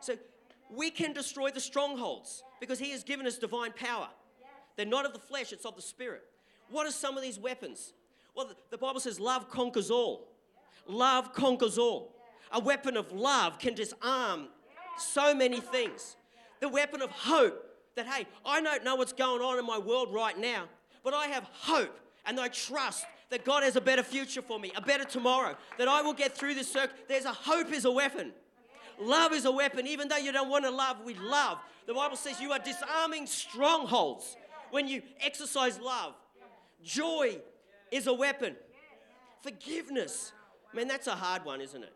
So 0.01 0.17
we 0.69 0.91
can 0.91 1.13
destroy 1.13 1.51
the 1.51 1.62
strongholds 1.62 2.43
because 2.60 2.80
He 2.80 2.91
has 2.91 3.06
given 3.06 3.25
us 3.25 3.38
divine 3.38 3.71
power. 3.71 4.10
They're 4.75 4.85
not 4.85 5.05
of 5.05 5.13
the 5.13 5.19
flesh, 5.19 5.51
it's 5.51 5.65
of 5.65 5.75
the 5.75 5.81
Spirit. 5.81 6.23
What 6.69 6.88
are 6.88 6.91
some 6.91 7.17
of 7.17 7.23
these 7.23 7.39
weapons? 7.39 7.93
Well, 8.35 8.51
the 8.69 8.77
Bible 8.77 8.99
says 8.99 9.19
love 9.19 9.49
conquers 9.49 9.89
all. 9.89 10.27
Love 10.88 11.33
conquers 11.33 11.77
all. 11.77 12.13
A 12.51 12.59
weapon 12.59 12.97
of 12.97 13.11
love 13.11 13.59
can 13.59 13.73
disarm 13.73 14.47
so 14.97 15.33
many 15.33 15.59
things. 15.59 16.15
The 16.59 16.69
weapon 16.69 17.01
of 17.01 17.11
hope 17.11 17.61
that, 17.95 18.07
hey, 18.07 18.27
I 18.45 18.61
don't 18.61 18.83
know 18.83 18.95
what's 18.95 19.13
going 19.13 19.41
on 19.41 19.57
in 19.57 19.65
my 19.65 19.77
world 19.77 20.13
right 20.13 20.38
now, 20.38 20.65
but 21.03 21.13
I 21.13 21.27
have 21.27 21.43
hope 21.51 21.99
and 22.25 22.39
I 22.39 22.49
trust 22.49 23.05
that 23.29 23.43
God 23.45 23.63
has 23.63 23.75
a 23.75 23.81
better 23.81 24.03
future 24.03 24.41
for 24.41 24.59
me, 24.59 24.71
a 24.75 24.81
better 24.81 25.03
tomorrow, 25.03 25.55
that 25.77 25.88
I 25.88 26.01
will 26.01 26.13
get 26.13 26.35
through 26.35 26.55
this 26.55 26.71
circle. 26.71 26.95
There's 27.07 27.25
a 27.25 27.33
hope 27.33 27.71
is 27.71 27.85
a 27.85 27.91
weapon. 27.91 28.31
Love 28.99 29.33
is 29.33 29.45
a 29.45 29.51
weapon. 29.51 29.88
Even 29.88 30.07
though 30.07 30.17
you 30.17 30.31
don't 30.31 30.49
want 30.49 30.65
to 30.65 30.71
love, 30.71 30.97
we 31.03 31.15
love. 31.15 31.57
The 31.88 31.93
Bible 31.93 32.15
says 32.15 32.39
you 32.39 32.51
are 32.51 32.59
disarming 32.59 33.27
strongholds 33.27 34.38
when 34.71 34.88
you 34.88 35.01
exercise 35.21 35.80
love. 35.80 36.13
Joy 36.84 37.39
is 37.91 38.08
a 38.08 38.13
weapon. 38.13 38.56
Forgiveness. 39.41 40.32
Man, 40.73 40.88
that's 40.88 41.08
a 41.08 41.15
hard 41.15 41.45
one, 41.45 41.62
isn't 41.62 41.84
it? 41.84 41.93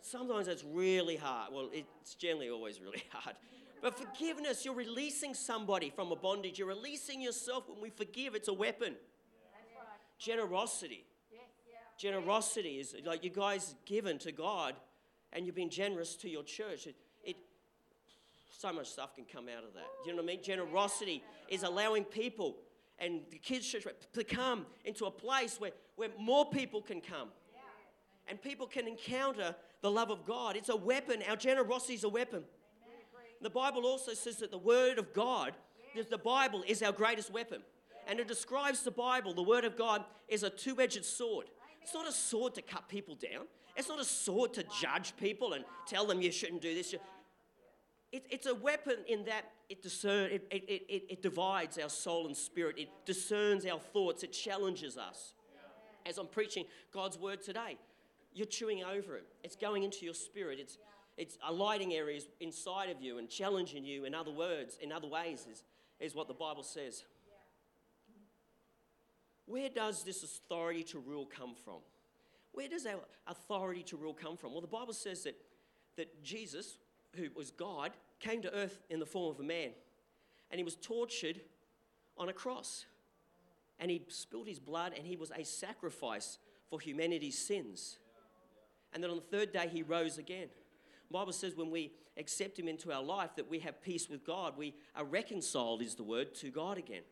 Sometimes 0.00 0.48
it's 0.48 0.64
really 0.64 1.16
hard. 1.16 1.52
Well, 1.52 1.70
it's 1.72 2.14
generally 2.14 2.50
always 2.50 2.80
really 2.80 3.02
hard. 3.10 3.36
But 3.82 3.98
forgiveness, 3.98 4.64
you're 4.64 4.74
releasing 4.74 5.34
somebody 5.34 5.90
from 5.90 6.12
a 6.12 6.16
bondage. 6.16 6.58
You're 6.58 6.68
releasing 6.68 7.20
yourself 7.20 7.68
when 7.68 7.80
we 7.80 7.90
forgive. 7.90 8.34
It's 8.34 8.48
a 8.48 8.54
weapon. 8.54 8.94
Generosity. 10.18 11.04
Generosity 11.98 12.80
is 12.80 12.94
like 13.04 13.24
you 13.24 13.30
guys 13.30 13.74
given 13.84 14.18
to 14.18 14.32
God 14.32 14.74
and 15.32 15.46
you've 15.46 15.54
been 15.54 15.70
generous 15.70 16.14
to 16.16 16.28
your 16.28 16.42
church. 16.42 16.88
So 18.58 18.72
much 18.72 18.88
stuff 18.88 19.14
can 19.14 19.24
come 19.24 19.48
out 19.48 19.64
of 19.64 19.74
that. 19.74 19.84
Do 20.02 20.10
you 20.10 20.16
know 20.16 20.22
what 20.22 20.30
I 20.30 20.34
mean? 20.34 20.42
Generosity 20.42 21.22
is 21.48 21.62
allowing 21.62 22.04
people 22.04 22.56
and 22.98 23.20
the 23.30 23.36
kids' 23.36 23.66
church 23.66 23.84
to 24.14 24.24
come 24.24 24.64
into 24.86 25.04
a 25.04 25.10
place 25.10 25.60
where, 25.60 25.72
where 25.96 26.08
more 26.18 26.48
people 26.48 26.80
can 26.80 27.02
come 27.02 27.28
and 28.26 28.40
people 28.40 28.66
can 28.66 28.88
encounter 28.88 29.54
the 29.82 29.90
love 29.90 30.10
of 30.10 30.24
God. 30.24 30.56
It's 30.56 30.70
a 30.70 30.76
weapon. 30.76 31.22
Our 31.28 31.36
generosity 31.36 31.94
is 31.94 32.04
a 32.04 32.08
weapon. 32.08 32.44
The 33.42 33.50
Bible 33.50 33.84
also 33.84 34.14
says 34.14 34.38
that 34.38 34.50
the 34.50 34.58
Word 34.58 34.98
of 34.98 35.12
God, 35.12 35.52
the 36.10 36.16
Bible 36.16 36.64
is 36.66 36.82
our 36.82 36.92
greatest 36.92 37.30
weapon. 37.30 37.60
And 38.08 38.20
it 38.20 38.28
describes 38.28 38.82
the 38.82 38.90
Bible, 38.90 39.34
the 39.34 39.42
Word 39.42 39.64
of 39.64 39.76
God, 39.76 40.02
is 40.28 40.42
a 40.42 40.50
two 40.50 40.80
edged 40.80 41.04
sword. 41.04 41.46
It's 41.82 41.92
not 41.92 42.08
a 42.08 42.12
sword 42.12 42.54
to 42.54 42.62
cut 42.62 42.88
people 42.88 43.16
down, 43.16 43.46
it's 43.76 43.88
not 43.88 44.00
a 44.00 44.04
sword 44.04 44.54
to 44.54 44.64
judge 44.80 45.14
people 45.18 45.52
and 45.52 45.64
tell 45.86 46.06
them 46.06 46.22
you 46.22 46.32
shouldn't 46.32 46.62
do 46.62 46.74
this. 46.74 46.94
It, 48.12 48.24
it's 48.30 48.46
a 48.46 48.54
weapon 48.54 48.96
in 49.08 49.24
that 49.24 49.50
it, 49.68 49.82
discern, 49.82 50.30
it, 50.30 50.46
it, 50.50 50.64
it, 50.68 51.02
it 51.10 51.22
divides 51.22 51.78
our 51.78 51.88
soul 51.88 52.26
and 52.26 52.36
spirit, 52.36 52.76
it 52.78 52.88
discerns 53.04 53.66
our 53.66 53.80
thoughts, 53.80 54.22
it 54.22 54.32
challenges 54.32 54.96
us. 54.96 55.34
As 56.04 56.18
I'm 56.18 56.28
preaching 56.28 56.64
God's 56.92 57.18
Word 57.18 57.42
today, 57.42 57.76
you're 58.32 58.46
chewing 58.46 58.84
over 58.84 59.16
it, 59.16 59.24
it's 59.42 59.56
going 59.56 59.82
into 59.82 60.04
your 60.04 60.14
spirit, 60.14 60.58
it's 60.60 60.78
it's 61.16 61.38
alighting 61.46 61.94
areas 61.94 62.26
inside 62.40 62.90
of 62.90 63.00
you 63.00 63.18
and 63.18 63.28
challenging 63.28 63.84
you 63.84 64.04
in 64.04 64.14
other 64.14 64.30
words, 64.30 64.78
in 64.80 64.92
other 64.92 65.08
ways, 65.08 65.46
is, 65.50 65.64
is 65.98 66.14
what 66.14 66.28
the 66.28 66.34
Bible 66.34 66.62
says. 66.62 67.04
Where 69.46 69.70
does 69.70 70.04
this 70.04 70.22
authority 70.22 70.82
to 70.84 70.98
rule 70.98 71.24
come 71.24 71.54
from? 71.64 71.78
Where 72.52 72.68
does 72.68 72.84
our 72.84 73.00
authority 73.26 73.82
to 73.84 73.96
rule 73.96 74.12
come 74.12 74.36
from? 74.36 74.52
Well, 74.52 74.60
the 74.60 74.66
Bible 74.66 74.92
says 74.92 75.22
that, 75.24 75.36
that 75.96 76.22
Jesus, 76.22 76.78
who 77.16 77.28
was 77.34 77.50
God, 77.50 77.92
came 78.20 78.42
to 78.42 78.54
earth 78.54 78.80
in 78.90 79.00
the 79.00 79.06
form 79.06 79.34
of 79.34 79.40
a 79.40 79.44
man 79.44 79.70
and 80.50 80.58
he 80.58 80.64
was 80.64 80.76
tortured 80.76 81.40
on 82.16 82.28
a 82.28 82.32
cross. 82.32 82.86
And 83.78 83.90
he 83.90 84.02
spilled 84.08 84.48
his 84.48 84.58
blood 84.58 84.92
and 84.96 85.06
he 85.06 85.16
was 85.16 85.30
a 85.36 85.44
sacrifice 85.44 86.38
for 86.70 86.80
humanity's 86.80 87.38
sins. 87.38 87.98
And 88.92 89.02
then 89.02 89.10
on 89.10 89.16
the 89.16 89.36
third 89.36 89.52
day, 89.52 89.68
he 89.70 89.82
rose 89.82 90.18
again. 90.18 90.48
Bible 91.10 91.32
says 91.32 91.54
when 91.54 91.70
we 91.70 91.92
accept 92.16 92.58
Him 92.58 92.68
into 92.68 92.92
our 92.92 93.02
life 93.02 93.30
that 93.36 93.48
we 93.48 93.58
have 93.60 93.82
peace 93.82 94.08
with 94.08 94.24
God. 94.24 94.54
We 94.56 94.74
are 94.94 95.04
reconciled, 95.04 95.82
is 95.82 95.94
the 95.94 96.02
word, 96.02 96.34
to 96.36 96.50
God 96.50 96.78
again. 96.78 97.02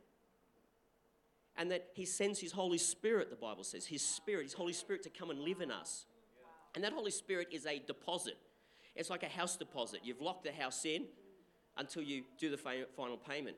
And 1.57 1.71
that 1.71 1.89
He 1.95 2.05
sends 2.05 2.41
His 2.41 2.53
Holy 2.53 2.79
Spirit, 2.79 3.31
the 3.31 3.37
Bible 3.37 3.65
says, 3.65 3.87
His 3.87 4.03
Spirit, 4.03 4.45
His 4.45 4.55
Holy 4.55 4.73
Spirit 4.73 5.03
to 5.05 5.11
come 5.11 5.31
and 5.31 5.41
live 5.41 5.61
in 5.61 5.71
us. 5.71 6.07
And 6.75 6.83
that 6.83 6.93
Holy 6.93 7.11
Spirit 7.11 7.49
is 7.53 7.67
a 7.67 7.79
deposit. 7.79 8.37
It's 8.95 9.11
like 9.11 9.23
a 9.23 9.29
house 9.29 9.57
deposit. 9.57 10.01
You've 10.05 10.21
locked 10.21 10.45
the 10.45 10.53
house 10.53 10.85
in 10.85 11.05
until 11.77 12.03
you 12.03 12.25
do 12.39 12.51
the 12.51 12.57
final 12.57 13.17
payment. 13.17 13.57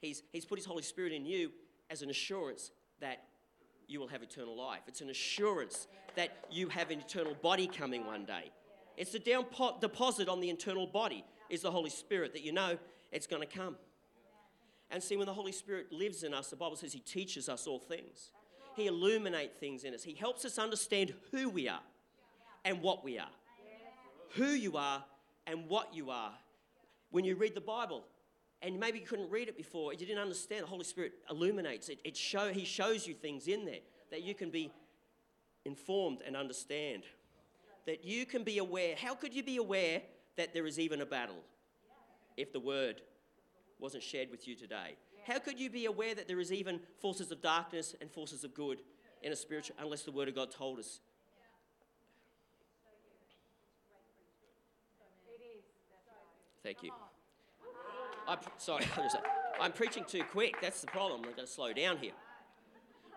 He's, 0.00 0.22
he's 0.32 0.44
put 0.44 0.58
His 0.58 0.66
Holy 0.66 0.82
Spirit 0.82 1.12
in 1.12 1.24
you 1.24 1.52
as 1.90 2.02
an 2.02 2.10
assurance 2.10 2.72
that 3.00 3.22
you 3.86 4.00
will 4.00 4.08
have 4.08 4.22
eternal 4.22 4.56
life. 4.56 4.80
It's 4.88 5.00
an 5.00 5.10
assurance 5.10 5.86
that 6.16 6.30
you 6.50 6.68
have 6.68 6.90
an 6.90 6.98
eternal 6.98 7.34
body 7.42 7.66
coming 7.66 8.06
one 8.06 8.24
day. 8.24 8.50
It's 8.96 9.12
the 9.12 9.18
down 9.18 9.46
deposit 9.80 10.28
on 10.28 10.40
the 10.40 10.50
internal 10.50 10.86
body 10.86 11.24
is 11.48 11.62
the 11.62 11.70
Holy 11.70 11.90
Spirit 11.90 12.32
that 12.32 12.42
you 12.42 12.52
know 12.52 12.78
it's 13.10 13.26
going 13.26 13.46
to 13.46 13.48
come. 13.48 13.76
And 14.90 15.02
see, 15.02 15.16
when 15.16 15.26
the 15.26 15.32
Holy 15.32 15.52
Spirit 15.52 15.92
lives 15.92 16.22
in 16.22 16.34
us, 16.34 16.50
the 16.50 16.56
Bible 16.56 16.76
says 16.76 16.92
He 16.92 17.00
teaches 17.00 17.48
us 17.48 17.66
all 17.66 17.78
things. 17.78 18.30
He 18.76 18.86
illuminates 18.86 19.58
things 19.58 19.84
in 19.84 19.94
us. 19.94 20.02
He 20.02 20.14
helps 20.14 20.44
us 20.44 20.58
understand 20.58 21.14
who 21.30 21.48
we 21.48 21.68
are 21.68 21.82
and 22.64 22.80
what 22.82 23.04
we 23.04 23.18
are. 23.18 23.28
Who 24.34 24.46
you 24.46 24.76
are 24.76 25.04
and 25.46 25.68
what 25.68 25.94
you 25.94 26.10
are. 26.10 26.32
When 27.10 27.24
you 27.24 27.36
read 27.36 27.54
the 27.54 27.60
Bible, 27.60 28.04
and 28.62 28.78
maybe 28.78 29.00
you 29.00 29.06
couldn't 29.06 29.30
read 29.30 29.48
it 29.48 29.56
before, 29.56 29.92
you 29.92 29.98
didn't 29.98 30.20
understand, 30.20 30.62
the 30.62 30.68
Holy 30.68 30.84
Spirit 30.84 31.12
illuminates 31.28 31.88
it. 31.88 31.98
it 32.04 32.16
show, 32.16 32.52
he 32.52 32.64
shows 32.64 33.06
you 33.06 33.14
things 33.14 33.48
in 33.48 33.64
there 33.64 33.80
that 34.10 34.22
you 34.22 34.34
can 34.34 34.50
be 34.50 34.70
informed 35.64 36.20
and 36.26 36.36
understand 36.36 37.02
that 37.86 38.04
you 38.04 38.24
can 38.24 38.44
be 38.44 38.58
aware. 38.58 38.94
How 38.96 39.14
could 39.14 39.34
you 39.34 39.42
be 39.42 39.56
aware 39.56 40.02
that 40.36 40.54
there 40.54 40.66
is 40.66 40.78
even 40.78 41.00
a 41.00 41.06
battle 41.06 41.42
if 42.36 42.52
the 42.52 42.60
word 42.60 43.02
wasn't 43.78 44.02
shared 44.02 44.30
with 44.30 44.46
you 44.46 44.54
today? 44.54 44.96
How 45.26 45.38
could 45.38 45.58
you 45.58 45.70
be 45.70 45.86
aware 45.86 46.14
that 46.14 46.28
there 46.28 46.40
is 46.40 46.52
even 46.52 46.80
forces 47.00 47.30
of 47.30 47.42
darkness 47.42 47.94
and 48.00 48.10
forces 48.10 48.44
of 48.44 48.54
good 48.54 48.80
in 49.22 49.32
a 49.32 49.36
spiritual 49.36 49.76
unless 49.80 50.02
the 50.02 50.12
word 50.12 50.28
of 50.28 50.34
God 50.34 50.50
told 50.50 50.78
us? 50.78 51.00
Thank 56.62 56.82
you. 56.82 56.90
I'm, 58.28 58.38
sorry, 58.58 58.86
I'm 59.60 59.72
preaching 59.72 60.04
too 60.06 60.22
quick. 60.30 60.60
That's 60.60 60.80
the 60.80 60.86
problem. 60.86 61.20
I'm 61.20 61.24
going 61.24 61.36
to 61.36 61.46
slow 61.46 61.72
down 61.72 61.98
here. 61.98 62.12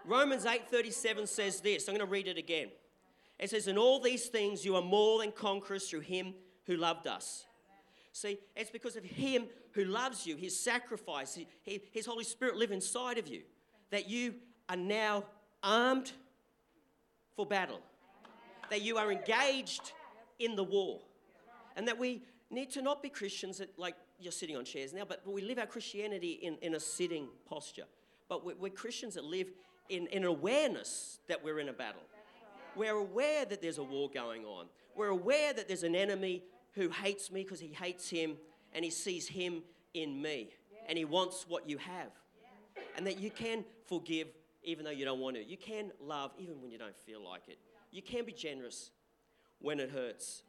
Romans 0.04 0.46
8:37 0.46 1.28
says 1.28 1.62
this. 1.62 1.88
I'm 1.88 1.96
going 1.96 2.06
to 2.06 2.12
read 2.12 2.28
it 2.28 2.38
again. 2.38 2.70
It 3.40 3.50
says, 3.50 3.68
In 3.68 3.78
all 3.78 4.00
these 4.00 4.28
things 4.28 4.66
you 4.66 4.76
are 4.76 4.82
more 4.82 5.20
than 5.20 5.32
conquerors 5.32 5.90
through 5.90 6.02
him 6.02 6.34
who 6.66 6.78
loved 6.78 7.08
us. 7.08 7.46
See, 8.12 8.40
it's 8.56 8.72
because 8.72 8.96
of 8.96 9.04
him 9.04 9.46
who 9.74 9.84
loves 9.84 10.26
you, 10.26 10.38
his 10.38 10.58
sacrifice, 10.58 11.38
his 11.92 12.06
Holy 12.06 12.24
Spirit 12.24 12.56
live 12.56 12.72
inside 12.72 13.18
of 13.18 13.28
you, 13.28 13.42
that 13.92 14.10
you 14.10 14.36
are 14.70 14.78
now 14.78 15.26
armed 15.62 16.14
for 17.36 17.46
battle, 17.46 17.82
that 18.70 18.82
you 18.82 18.98
are 18.98 19.12
engaged 19.12 19.92
in 20.40 20.56
the 20.56 20.64
war, 20.64 21.02
and 21.76 21.88
that 21.88 22.00
we 22.00 22.24
need 22.50 22.72
to 22.72 22.82
not 22.82 23.02
be 23.02 23.10
Christians 23.10 23.58
that, 23.58 23.78
like, 23.78 23.96
you're 24.20 24.32
sitting 24.32 24.56
on 24.56 24.66
chairs 24.66 24.94
now, 24.94 25.04
but 25.08 25.22
we 25.26 25.42
live 25.42 25.58
our 25.58 25.66
Christianity 25.66 26.40
in, 26.42 26.58
in 26.62 26.76
a 26.76 26.80
sitting 26.80 27.28
posture. 27.48 27.86
But 28.30 28.46
we're, 28.46 28.56
we're 28.56 28.72
Christians 28.72 29.16
that 29.16 29.24
live 29.24 29.48
in, 29.90 30.08
in 30.08 30.24
awareness 30.24 31.20
that 31.28 31.44
we're 31.44 31.60
in 31.60 31.70
a 31.70 31.74
battle 31.74 32.02
we're 32.76 32.96
aware 32.96 33.46
that 33.46 33.62
there's 33.62 33.78
a 33.78 33.84
war 33.84 34.10
going 34.10 34.46
on. 34.46 34.66
We're 34.96 35.10
aware 35.10 35.54
that 35.54 35.68
there's 35.68 35.84
an 35.84 35.96
enemy 35.96 36.44
who 36.74 36.90
hates 36.90 37.32
me 37.32 37.44
because 37.44 37.60
he 37.60 37.70
hates 37.70 38.10
him 38.10 38.36
and 38.74 38.84
he 38.84 38.92
sees 38.92 39.28
him 39.28 39.64
in 39.94 40.22
me 40.22 40.50
and 40.88 40.98
he 40.98 41.06
wants 41.06 41.46
what 41.48 41.70
you 41.70 41.78
have. 41.78 42.12
And 42.98 43.08
that 43.08 43.20
you 43.20 43.32
can 43.32 43.64
forgive 43.86 44.28
even 44.64 44.84
though 44.84 44.92
you 44.92 45.06
don't 45.06 45.20
want 45.20 45.36
to. 45.36 45.44
You 45.44 45.58
can 45.58 45.92
love 46.02 46.32
even 46.38 46.62
when 46.62 46.72
you 46.72 46.78
don't 46.78 46.98
feel 46.98 47.24
like 47.24 47.48
it. 47.48 47.58
You 47.92 48.02
can 48.02 48.26
be 48.26 48.32
generous 48.32 48.92
when 49.60 49.80
it 49.80 49.90
hurts. 49.90 50.44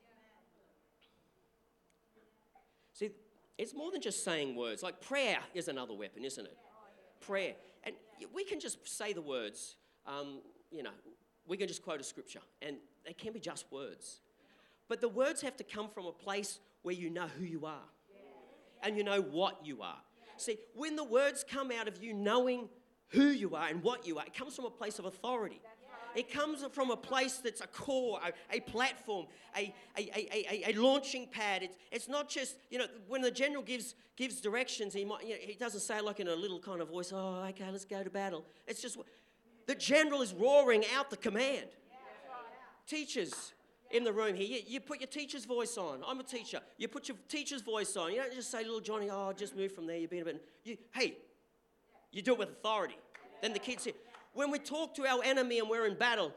See, 2.93 3.11
it's 3.59 3.75
more 3.75 3.91
than 3.91 4.01
just 4.01 4.25
saying 4.25 4.55
words. 4.55 4.83
Like 4.83 5.01
prayer 5.01 5.39
is 5.55 5.69
another 5.69 5.95
weapon, 5.95 6.25
isn't 6.25 6.45
it? 6.45 6.57
Prayer. 7.21 7.55
And 7.85 7.95
we 8.35 8.45
can 8.45 8.61
just 8.61 8.87
say 8.87 9.13
the 9.13 9.23
words. 9.23 9.77
Um, 10.07 10.41
you 10.71 10.83
know, 10.83 10.91
we 11.47 11.57
can 11.57 11.69
just 11.69 11.83
quote 11.83 12.01
a 12.01 12.05
scripture, 12.05 12.41
and 12.61 12.77
they 13.05 13.13
can 13.13 13.33
be 13.33 13.41
just 13.41 13.71
words. 13.71 14.21
But 14.89 15.01
the 15.01 15.09
words 15.09 15.43
have 15.43 15.57
to 15.57 15.65
come 15.65 15.89
from 15.89 16.07
a 16.07 16.13
place 16.13 16.61
where 16.83 16.95
you 16.95 17.11
know 17.11 17.27
who 17.39 17.45
you 17.45 17.67
are 17.67 17.83
and 18.83 18.97
you 18.97 19.03
know 19.03 19.21
what 19.21 19.65
you 19.65 19.83
are. 19.83 19.99
See, 20.37 20.59
when 20.75 20.97
the 20.97 21.05
words 21.05 21.45
come 21.49 21.73
out 21.73 21.89
of 21.89 22.03
you 22.03 22.13
knowing 22.13 22.69
who 23.09 23.29
you 23.29 23.57
are 23.57 23.69
and 23.69 23.83
what 23.83 24.07
you 24.07 24.19
are, 24.19 24.27
it 24.27 24.35
comes 24.35 24.55
from 24.55 24.67
a 24.67 24.71
place 24.71 24.99
of 24.99 25.07
authority. 25.07 25.61
It 26.17 26.33
comes 26.33 26.65
from 26.73 26.91
a 26.91 26.97
place 26.97 27.39
that's 27.45 27.61
a 27.61 27.67
core, 27.67 28.19
a, 28.27 28.57
a 28.57 28.61
platform, 28.61 29.27
a, 29.55 29.73
a, 29.99 30.71
a, 30.71 30.73
launching 30.73 31.29
pad. 31.31 31.63
It's, 31.63 31.77
it's 31.93 32.09
not 32.09 32.31
just, 32.31 32.57
you 32.71 32.79
know, 32.79 32.87
when 33.07 33.21
the 33.21 33.31
general 33.31 33.63
gives, 33.63 33.95
gives 34.17 34.41
directions, 34.41 34.95
he, 34.95 35.05
might, 35.05 35.25
you 35.25 35.35
know, 35.35 35.37
he 35.39 35.53
doesn't 35.53 35.81
say 35.81 36.01
like 36.01 36.19
in 36.19 36.29
a 36.29 36.35
little 36.35 36.59
kind 36.59 36.81
of 36.81 36.89
voice, 36.89 37.13
oh, 37.15 37.45
okay, 37.51 37.71
let's 37.71 37.85
go 37.85 38.03
to 38.03 38.09
battle. 38.09 38.47
It's 38.67 38.81
just, 38.81 38.97
the 39.67 39.75
general 39.75 40.23
is 40.23 40.33
roaring 40.33 40.85
out 40.97 41.11
the 41.11 41.19
command. 41.19 41.67
Teachers 42.87 43.53
in 43.91 44.03
the 44.03 44.13
room 44.13 44.35
here, 44.35 44.47
you, 44.47 44.61
you, 44.67 44.81
put 44.81 45.01
your 45.01 45.09
teacher's 45.09 45.45
voice 45.45 45.77
on. 45.77 46.01
I'm 46.07 46.19
a 46.19 46.23
teacher. 46.23 46.61
You 46.79 46.89
put 46.89 47.09
your 47.09 47.19
teacher's 47.29 47.61
voice 47.61 47.95
on. 47.95 48.13
You 48.13 48.23
don't 48.23 48.33
just 48.33 48.51
say, 48.51 48.65
little 48.65 48.81
Johnny, 48.81 49.11
oh, 49.11 49.35
just 49.37 49.55
move 49.55 49.73
from 49.73 49.87
there. 49.87 49.99
You've 49.99 50.11
been 50.11 50.23
a 50.23 50.25
bit. 50.25 50.45
You, 50.65 50.79
hey, 50.93 51.19
you 52.11 52.23
do 52.23 52.33
it 52.33 52.39
with 52.39 52.49
authority. 52.49 52.97
Then 53.43 53.53
the 53.53 53.59
kids 53.59 53.83
say, 53.83 53.93
when 54.37 54.53
we 54.53 54.59
talk 54.61 54.95
to 54.95 55.07
our 55.07 55.23
enemy 55.25 55.59
and 55.59 55.69
we're 55.69 55.87
in 55.87 55.99
battle, 55.99 56.33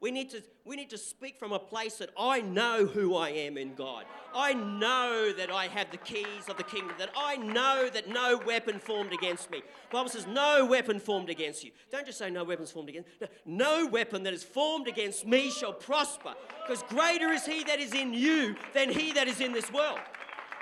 We 0.00 0.10
need, 0.10 0.30
to, 0.32 0.42
we 0.66 0.76
need 0.76 0.90
to 0.90 0.98
speak 0.98 1.38
from 1.38 1.52
a 1.52 1.58
place 1.58 1.96
that 1.98 2.10
I 2.18 2.42
know 2.42 2.84
who 2.84 3.16
I 3.16 3.30
am 3.46 3.56
in 3.56 3.74
God. 3.74 4.04
I 4.34 4.52
know 4.52 5.32
that 5.32 5.50
I 5.50 5.64
have 5.68 5.90
the 5.90 5.96
keys 5.96 6.44
of 6.50 6.56
the 6.58 6.62
kingdom, 6.62 6.94
that 6.98 7.08
I 7.16 7.36
know 7.38 7.88
that 7.90 8.06
no 8.08 8.38
weapon 8.44 8.78
formed 8.80 9.14
against 9.14 9.50
me. 9.50 9.60
The 9.60 9.96
Bible 9.96 10.10
says, 10.10 10.26
no 10.26 10.66
weapon 10.66 11.00
formed 11.00 11.30
against 11.30 11.64
you. 11.64 11.70
Don't 11.90 12.04
just 12.04 12.18
say 12.18 12.28
no 12.28 12.44
weapons 12.44 12.70
formed 12.70 12.90
against 12.90 13.08
no, 13.18 13.28
no 13.46 13.86
weapon 13.86 14.24
that 14.24 14.34
is 14.34 14.44
formed 14.44 14.88
against 14.88 15.24
me 15.26 15.50
shall 15.50 15.72
prosper, 15.72 16.34
because 16.62 16.82
greater 16.96 17.30
is 17.32 17.46
he 17.46 17.64
that 17.64 17.80
is 17.80 17.94
in 17.94 18.12
you 18.12 18.56
than 18.74 18.90
he 18.90 19.12
that 19.12 19.26
is 19.26 19.40
in 19.40 19.52
this 19.52 19.72
world. 19.72 20.00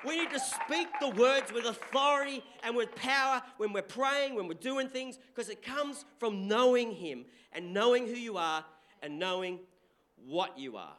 We 0.05 0.17
need 0.19 0.31
to 0.31 0.41
speak 0.41 0.89
the 1.01 1.11
words 1.11 1.53
with 1.53 1.65
authority 1.65 2.43
and 2.65 2.75
with 2.75 2.95
power 2.97 3.43
when 3.57 3.73
we're 3.73 3.83
praying, 3.83 4.35
when 4.35 4.49
we're 4.49 4.55
doing 4.55 4.89
things, 4.89 5.19
because 5.35 5.49
it 5.49 5.63
comes 5.63 6.05
from 6.19 6.49
knowing 6.49 6.93
Him 6.93 7.25
and 7.53 7.73
knowing 7.73 8.07
who 8.07 8.15
you 8.15 8.37
are 8.37 8.65
and 9.03 9.19
knowing 9.19 9.61
what 10.27 10.59
you 10.59 10.77
are. 10.77 10.97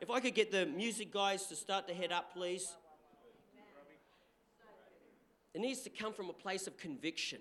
If 0.00 0.10
I 0.10 0.20
could 0.20 0.34
get 0.34 0.52
the 0.52 0.66
music 0.66 1.12
guys 1.12 1.46
to 1.46 1.56
start 1.56 1.88
to 1.88 1.94
head 1.94 2.12
up, 2.12 2.34
please. 2.34 2.76
It 5.54 5.60
needs 5.60 5.80
to 5.82 5.90
come 5.90 6.12
from 6.12 6.28
a 6.28 6.34
place 6.34 6.66
of 6.66 6.76
conviction, 6.76 7.38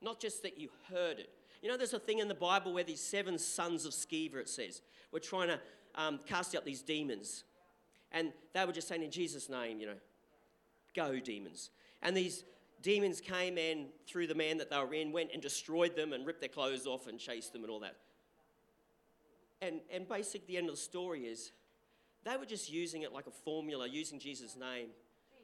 not 0.00 0.20
just 0.20 0.42
that 0.44 0.56
you 0.56 0.68
heard 0.88 1.18
it. 1.18 1.30
You 1.60 1.68
know, 1.68 1.76
there's 1.76 1.94
a 1.94 1.98
thing 1.98 2.20
in 2.20 2.28
the 2.28 2.34
Bible 2.34 2.72
where 2.72 2.84
these 2.84 3.00
seven 3.00 3.38
sons 3.38 3.84
of 3.84 3.92
Sceva, 3.92 4.36
it 4.36 4.48
says, 4.48 4.82
were 5.10 5.18
trying 5.18 5.48
to 5.48 5.60
um, 5.96 6.20
cast 6.26 6.54
out 6.54 6.64
these 6.64 6.82
demons. 6.82 7.42
And 8.16 8.32
they 8.54 8.64
were 8.64 8.72
just 8.72 8.88
saying, 8.88 9.02
in 9.02 9.10
Jesus' 9.10 9.50
name, 9.50 9.78
you 9.78 9.86
know, 9.86 9.96
go, 10.94 11.20
demons. 11.20 11.68
And 12.00 12.16
these 12.16 12.44
demons 12.80 13.20
came 13.20 13.58
and, 13.58 13.88
through 14.06 14.26
the 14.26 14.34
man 14.34 14.56
that 14.56 14.70
they 14.70 14.78
were 14.78 14.94
in, 14.94 15.12
went 15.12 15.32
and 15.34 15.42
destroyed 15.42 15.94
them 15.94 16.14
and 16.14 16.26
ripped 16.26 16.40
their 16.40 16.48
clothes 16.48 16.86
off 16.86 17.08
and 17.08 17.18
chased 17.18 17.52
them 17.52 17.62
and 17.62 17.70
all 17.70 17.80
that. 17.80 17.96
And, 19.60 19.80
and 19.92 20.08
basically, 20.08 20.46
the 20.48 20.56
end 20.56 20.70
of 20.70 20.76
the 20.76 20.80
story 20.80 21.26
is 21.26 21.52
they 22.24 22.38
were 22.38 22.46
just 22.46 22.72
using 22.72 23.02
it 23.02 23.12
like 23.12 23.26
a 23.26 23.30
formula, 23.30 23.86
using 23.86 24.18
Jesus' 24.18 24.56
name. 24.56 24.88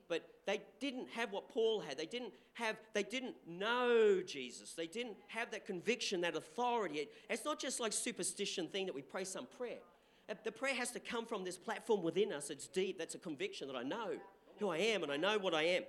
But 0.09 0.27
they 0.47 0.63
didn't 0.81 1.09
have 1.11 1.31
what 1.31 1.51
Paul 1.51 1.81
had. 1.81 1.99
They 1.99 2.07
didn't 2.07 2.33
have, 2.55 2.77
they 2.95 3.03
didn't 3.03 3.35
know 3.47 4.23
Jesus. 4.27 4.73
They 4.73 4.87
didn't 4.87 5.17
have 5.29 5.51
that 5.51 5.67
conviction, 5.67 6.23
that 6.23 6.37
authority. 6.37 7.09
It's 7.29 7.45
not 7.45 7.61
just 7.61 7.81
like 7.81 7.93
superstition 7.93 8.69
thing 8.69 8.87
that 8.87 8.95
we 8.95 9.03
pray 9.03 9.25
some 9.25 9.47
prayer. 9.59 9.81
Uh, 10.29 10.35
the 10.45 10.53
prayer 10.53 10.75
has 10.75 10.91
to 10.93 11.01
come 11.01 11.27
from 11.27 11.45
this 11.45 11.57
platform 11.57 12.03
within 12.03 12.33
us. 12.33 12.51
It's 12.51 12.67
deep. 12.67 12.99
That's 12.99 13.15
a 13.15 13.19
conviction 13.19 13.69
that 13.69 13.77
I 13.77 13.83
know 13.83 14.17
who 14.59 14.69
I 14.71 14.79
am 14.79 15.03
and 15.03 15.13
I 15.13 15.17
know 15.17 15.39
what 15.39 15.55
I 15.55 15.63
am. 15.63 15.83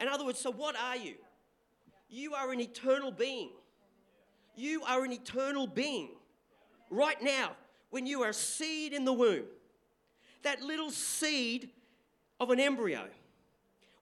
In 0.00 0.08
other 0.08 0.24
words, 0.24 0.38
so 0.38 0.50
what 0.50 0.76
are 0.76 0.96
you? 0.96 1.14
You 2.08 2.34
are 2.34 2.52
an 2.52 2.60
eternal 2.60 3.10
being. 3.10 3.50
You 4.56 4.82
are 4.84 5.04
an 5.04 5.12
eternal 5.12 5.66
being 5.66 6.10
right 6.90 7.22
now, 7.22 7.52
when 7.90 8.06
you 8.06 8.22
are 8.22 8.30
a 8.30 8.34
seed 8.34 8.92
in 8.92 9.04
the 9.04 9.12
womb, 9.12 9.44
that 10.42 10.60
little 10.60 10.90
seed 10.90 11.70
of 12.38 12.50
an 12.50 12.60
embryo, 12.60 13.06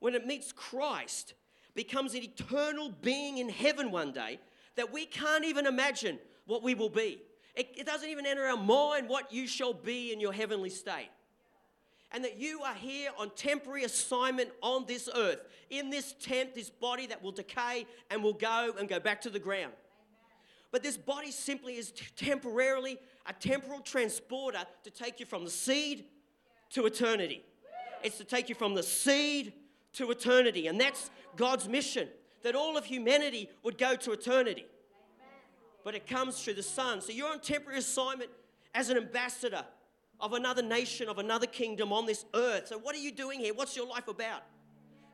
when 0.01 0.15
it 0.15 0.27
meets 0.27 0.53
Christ, 0.53 1.35
becomes 1.75 2.15
an 2.15 2.23
eternal 2.23 2.91
being 3.03 3.39
in 3.39 3.49
heaven 3.49 3.91
one 3.91 4.13
day 4.13 4.41
that 4.77 4.93
we 4.93 5.07
can't 5.07 5.45
even 5.45 5.67
imagine 5.67 6.19
what 6.47 6.63
we 6.63 6.75
will 6.75 6.89
be. 6.89 7.21
It, 7.59 7.71
it 7.77 7.87
doesn't 7.87 8.09
even 8.09 8.25
enter 8.25 8.47
our 8.47 8.57
mind 8.57 9.09
what 9.09 9.33
you 9.33 9.49
shall 9.49 9.75
be 9.75 10.13
in 10.13 10.21
your 10.21 10.33
heavenly 10.33 10.71
state. 10.71 11.11
And 12.13 12.25
that 12.25 12.39
you 12.39 12.63
are 12.63 12.75
here 12.75 13.11
on 13.19 13.31
temporary 13.35 13.83
assignment 13.83 14.51
on 14.63 14.87
this 14.87 15.09
earth, 15.15 15.41
in 15.69 15.91
this 15.91 16.15
tent, 16.21 16.55
this 16.55 16.71
body 16.71 17.07
that 17.09 17.21
will 17.21 17.33
decay 17.33 17.85
and 18.11 18.23
will 18.23 18.33
go 18.33 18.73
and 18.79 18.89
go 18.89 19.01
back 19.01 19.21
to 19.23 19.31
the 19.31 19.41
ground. 19.41 19.73
But 20.71 20.85
this 20.85 20.97
body 20.97 21.33
simply 21.33 21.75
is 21.75 21.93
temporarily 22.17 22.97
a 23.27 23.33
temporal 23.33 23.81
transporter 23.81 24.61
to 24.85 24.91
take 24.91 25.19
you 25.19 25.27
from 25.27 25.45
the 25.45 25.51
seed 25.51 26.05
to 26.71 26.87
eternity. 26.87 27.45
It's 28.05 28.19
to 28.19 28.25
take 28.25 28.49
you 28.49 28.55
from 28.55 28.75
the 28.75 28.85
seed 28.85 29.53
to 29.95 30.13
eternity. 30.13 30.69
And 30.69 30.81
that's 30.81 31.11
God's 31.37 31.69
mission 31.69 32.09
that 32.45 32.55
all 32.55 32.77
of 32.77 32.85
humanity 32.85 33.51
would 33.65 33.79
go 33.79 33.97
to 33.97 34.13
eternity. 34.13 34.67
But 35.85 35.95
it 35.95 36.07
comes 36.07 36.43
through 36.43 36.55
the 36.55 36.63
Son. 36.63 37.01
So 37.01 37.13
you're 37.13 37.31
on 37.31 37.41
temporary 37.41 37.79
assignment 37.79 38.31
as 38.75 38.91
an 38.91 38.97
ambassador 38.97 39.65
of 40.21 40.33
another 40.33 40.63
nation, 40.63 41.09
of 41.09 41.19
another 41.19 41.47
kingdom 41.47 41.93
on 41.93 42.07
this 42.07 42.25
earth. 42.35 42.69
So, 42.69 42.79
what 42.79 42.95
are 42.95 42.99
you 42.99 43.13
doing 43.13 43.41
here? 43.41 43.55
What's 43.55 43.77
your 43.77 43.87
life 43.87 44.09
about? 44.09 44.43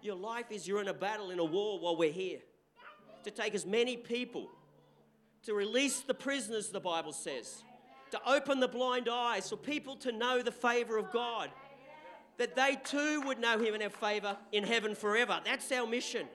Your 0.03 0.17
life 0.17 0.47
is 0.51 0.67
you're 0.67 0.81
in 0.81 0.89
a 0.89 0.95
battle, 0.95 1.31
in 1.31 1.39
a 1.39 1.45
war 1.45 1.79
while 1.79 1.97
we're 1.97 2.13
here 2.13 2.41
to 3.25 3.31
take 3.31 3.55
as 3.55 3.67
many 3.67 3.97
people 3.97 4.51
to 5.45 5.55
release 5.55 6.01
the 6.01 6.15
prisoners, 6.15 6.69
the 6.71 6.81
Bible 6.81 7.13
says, 7.13 7.63
to 8.11 8.21
open 8.27 8.61
the 8.61 8.69
blind 8.69 9.09
eyes 9.11 9.49
for 9.49 9.57
people 9.57 9.97
to 9.97 10.13
know 10.13 10.43
the 10.43 10.53
favor 10.53 10.97
of 10.97 11.11
God, 11.11 11.51
that 12.39 12.55
they 12.55 12.79
too 12.85 13.23
would 13.23 13.39
know 13.39 13.59
Him 13.59 13.75
and 13.75 13.83
have 13.83 13.95
favor 13.95 14.37
in 14.53 14.65
heaven 14.65 14.95
forever. 14.95 15.41
That's 15.45 15.71
our 15.73 15.87
mission. 15.87 16.27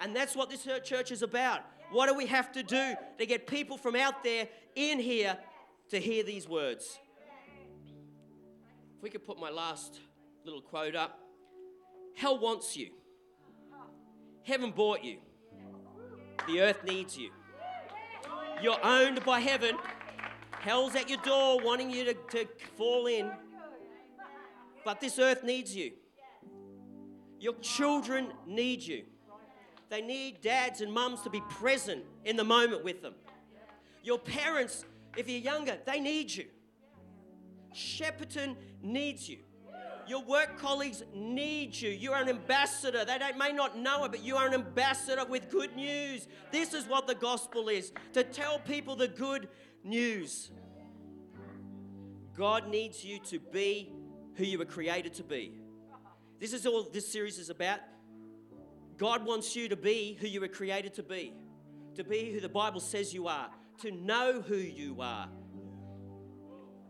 And 0.00 0.14
that's 0.14 0.34
what 0.34 0.50
this 0.50 0.66
church 0.84 1.12
is 1.12 1.22
about. 1.22 1.62
What 1.90 2.08
do 2.08 2.14
we 2.14 2.26
have 2.26 2.52
to 2.52 2.62
do 2.62 2.94
to 3.18 3.26
get 3.26 3.46
people 3.46 3.76
from 3.76 3.96
out 3.96 4.24
there 4.24 4.48
in 4.74 4.98
here 4.98 5.36
to 5.90 6.00
hear 6.00 6.22
these 6.22 6.48
words? 6.48 6.98
If 8.96 9.02
we 9.02 9.10
could 9.10 9.24
put 9.24 9.38
my 9.38 9.50
last 9.50 10.00
little 10.44 10.62
quote 10.62 10.94
up 10.94 11.20
Hell 12.16 12.38
wants 12.38 12.76
you, 12.76 12.90
heaven 14.44 14.70
bought 14.70 15.02
you, 15.02 15.18
the 16.46 16.60
earth 16.60 16.84
needs 16.84 17.18
you. 17.18 17.30
You're 18.62 18.84
owned 18.84 19.24
by 19.24 19.40
heaven. 19.40 19.76
Hell's 20.60 20.94
at 20.94 21.10
your 21.10 21.18
door 21.18 21.60
wanting 21.62 21.90
you 21.90 22.04
to, 22.04 22.14
to 22.14 22.46
fall 22.76 23.06
in. 23.06 23.30
But 24.84 25.00
this 25.00 25.18
earth 25.18 25.42
needs 25.42 25.74
you. 25.74 25.92
Your 27.38 27.54
children 27.60 28.32
need 28.46 28.82
you. 28.82 29.04
They 29.90 30.00
need 30.00 30.40
dads 30.40 30.80
and 30.80 30.92
mums 30.92 31.22
to 31.22 31.30
be 31.30 31.40
present 31.42 32.04
in 32.24 32.36
the 32.36 32.44
moment 32.44 32.84
with 32.84 33.02
them. 33.02 33.14
Your 34.02 34.18
parents, 34.18 34.84
if 35.16 35.28
you're 35.28 35.40
younger, 35.40 35.78
they 35.86 36.00
need 36.00 36.30
you. 36.30 36.46
Shepparton 37.74 38.56
needs 38.82 39.28
you. 39.28 39.38
Your 40.06 40.22
work 40.22 40.58
colleagues 40.58 41.02
need 41.14 41.74
you. 41.74 41.90
You 41.90 42.12
are 42.12 42.20
an 42.20 42.28
ambassador. 42.28 43.04
They 43.04 43.18
may 43.38 43.52
not 43.52 43.78
know 43.78 44.04
it, 44.04 44.10
but 44.10 44.22
you 44.22 44.36
are 44.36 44.46
an 44.46 44.54
ambassador 44.54 45.24
with 45.24 45.50
good 45.50 45.74
news. 45.74 46.28
This 46.50 46.74
is 46.74 46.86
what 46.86 47.06
the 47.06 47.14
gospel 47.14 47.68
is 47.68 47.92
to 48.12 48.22
tell 48.22 48.58
people 48.58 48.96
the 48.96 49.08
good 49.08 49.48
news. 49.82 50.50
God 52.36 52.68
needs 52.68 53.04
you 53.04 53.18
to 53.20 53.38
be 53.38 53.92
who 54.34 54.44
you 54.44 54.58
were 54.58 54.64
created 54.64 55.14
to 55.14 55.22
be. 55.22 55.52
This 56.38 56.52
is 56.52 56.66
all 56.66 56.82
this 56.92 57.10
series 57.10 57.38
is 57.38 57.48
about. 57.48 57.80
God 58.96 59.24
wants 59.24 59.56
you 59.56 59.68
to 59.68 59.76
be 59.76 60.16
who 60.20 60.26
you 60.26 60.40
were 60.40 60.48
created 60.48 60.94
to 60.94 61.02
be, 61.02 61.34
to 61.96 62.04
be 62.04 62.32
who 62.32 62.40
the 62.40 62.48
Bible 62.48 62.80
says 62.80 63.12
you 63.12 63.28
are, 63.28 63.48
to 63.82 63.90
know 63.90 64.40
who 64.40 64.56
you 64.56 65.00
are, 65.00 65.28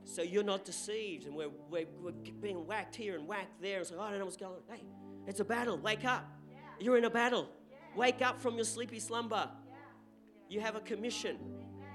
so 0.04 0.22
you're 0.22 0.44
not 0.44 0.64
deceived 0.64 1.26
and 1.26 1.34
we're, 1.34 1.48
we're, 1.70 1.86
we're 2.00 2.12
being 2.40 2.66
whacked 2.66 2.94
here 2.94 3.16
and 3.16 3.26
whacked 3.26 3.60
there. 3.60 3.80
It's 3.80 3.90
like, 3.90 4.00
oh, 4.00 4.04
I 4.04 4.10
don't 4.10 4.18
know 4.18 4.26
what's 4.26 4.36
going 4.36 4.52
on. 4.52 4.76
Hey, 4.76 4.84
it's 5.26 5.40
a 5.40 5.44
battle. 5.44 5.78
Wake 5.78 6.04
up. 6.04 6.30
Yeah. 6.48 6.56
You're 6.78 6.98
in 6.98 7.04
a 7.04 7.10
battle. 7.10 7.48
Yeah. 7.70 7.78
Wake 7.96 8.22
up 8.22 8.40
from 8.40 8.56
your 8.56 8.64
sleepy 8.64 9.00
slumber. 9.00 9.48
Yeah. 9.48 9.74
You 10.48 10.60
have 10.60 10.76
a 10.76 10.80
commission. 10.80 11.38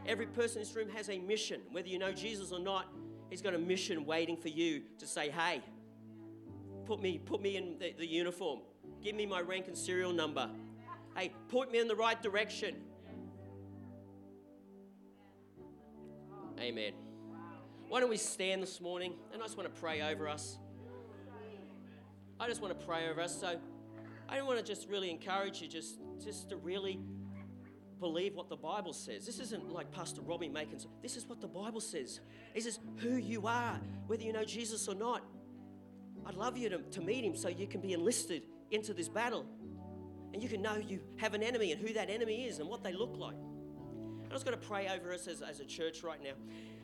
Every 0.06 0.26
person 0.26 0.58
in 0.58 0.64
this 0.64 0.76
room 0.76 0.90
has 0.90 1.10
a 1.10 1.20
mission. 1.20 1.62
Whether 1.72 1.88
you 1.88 2.00
know 2.00 2.12
Jesus 2.12 2.52
or 2.52 2.60
not, 2.60 2.88
he's 3.30 3.42
got 3.42 3.54
a 3.54 3.60
mission 3.60 4.06
waiting 4.06 4.38
for 4.38 4.50
you 4.50 4.82
to 4.98 5.06
say, 5.06 5.30
hey, 5.30 5.62
put 6.86 7.00
me, 7.02 7.20
put 7.20 7.42
me 7.42 7.58
in 7.58 7.78
the, 7.80 7.94
the 7.98 8.08
uniform. 8.08 8.60
Give 9.04 9.16
me 9.16 9.26
my 9.26 9.42
rank 9.42 9.68
and 9.68 9.78
serial 9.78 10.12
number. 10.12 10.50
Hey, 11.16 11.32
point 11.50 11.72
me 11.72 11.80
in 11.80 11.88
the 11.88 11.96
right 11.96 12.22
direction. 12.22 12.76
Amen. 16.60 16.94
Why 17.88 18.02
don't 18.02 18.10
we 18.10 18.18
stand 18.18 18.62
this 18.62 18.82
morning? 18.82 19.14
And 19.34 19.42
I 19.42 19.46
just 19.46 19.58
want 19.58 19.74
to 19.74 19.82
pray 19.82 20.02
over 20.02 20.28
us. 20.28 20.58
I 22.40 22.48
just 22.48 22.62
want 22.62 22.78
to 22.78 22.86
pray 22.86 23.10
over 23.10 23.22
us. 23.22 23.40
So 23.40 23.58
I 24.28 24.36
don't 24.36 24.46
want 24.46 24.60
to 24.60 24.66
just 24.66 24.90
really 24.90 25.10
encourage 25.10 25.62
you 25.62 25.68
just, 25.68 26.00
just 26.24 26.50
to 26.50 26.58
really 26.58 27.00
believe 28.00 28.36
what 28.36 28.50
the 28.50 28.58
Bible 28.58 28.94
says. 28.94 29.26
This 29.26 29.40
isn't 29.40 29.72
like 29.72 29.92
Pastor 29.92 30.22
Robbie 30.22 30.50
making. 30.50 30.80
This 31.02 31.18
is 31.18 31.26
what 31.26 31.42
the 31.42 31.48
Bible 31.48 31.82
says. 31.82 32.20
This 32.54 32.66
is 32.66 32.80
who 32.98 33.16
you 33.16 33.48
are, 33.48 33.80
whether 34.08 34.24
you 34.24 34.34
know 34.34 34.46
Jesus 34.46 34.88
or 34.88 34.96
not. 34.96 35.24
I'd 36.26 36.36
love 36.36 36.58
you 36.58 36.70
to, 36.70 36.78
to 36.78 37.02
meet 37.02 37.24
him 37.24 37.36
so 37.36 37.50
you 37.50 37.68
can 37.68 37.82
be 37.82 37.94
enlisted 37.94 38.44
into 38.72 38.94
this 38.94 39.10
battle. 39.10 39.46
And 40.34 40.44
you 40.44 40.50
can 40.50 40.62
know 40.62 40.76
you 40.76 41.00
have 41.18 41.34
an 41.34 41.42
enemy 41.42 41.72
and 41.72 41.82
who 41.82 41.94
that 41.94 42.10
enemy 42.10 42.46
is 42.46 42.60
and 42.60 42.70
what 42.70 42.84
they 42.84 42.94
look 42.94 43.18
like. 43.18 43.36
I'm 44.26 44.32
just 44.32 44.46
going 44.46 44.58
to 44.58 44.66
pray 44.66 44.88
over 44.88 45.12
us 45.12 45.28
as, 45.28 45.42
as 45.42 45.60
a 45.60 45.66
church 45.66 46.04
right 46.04 46.22
now. 46.24 46.34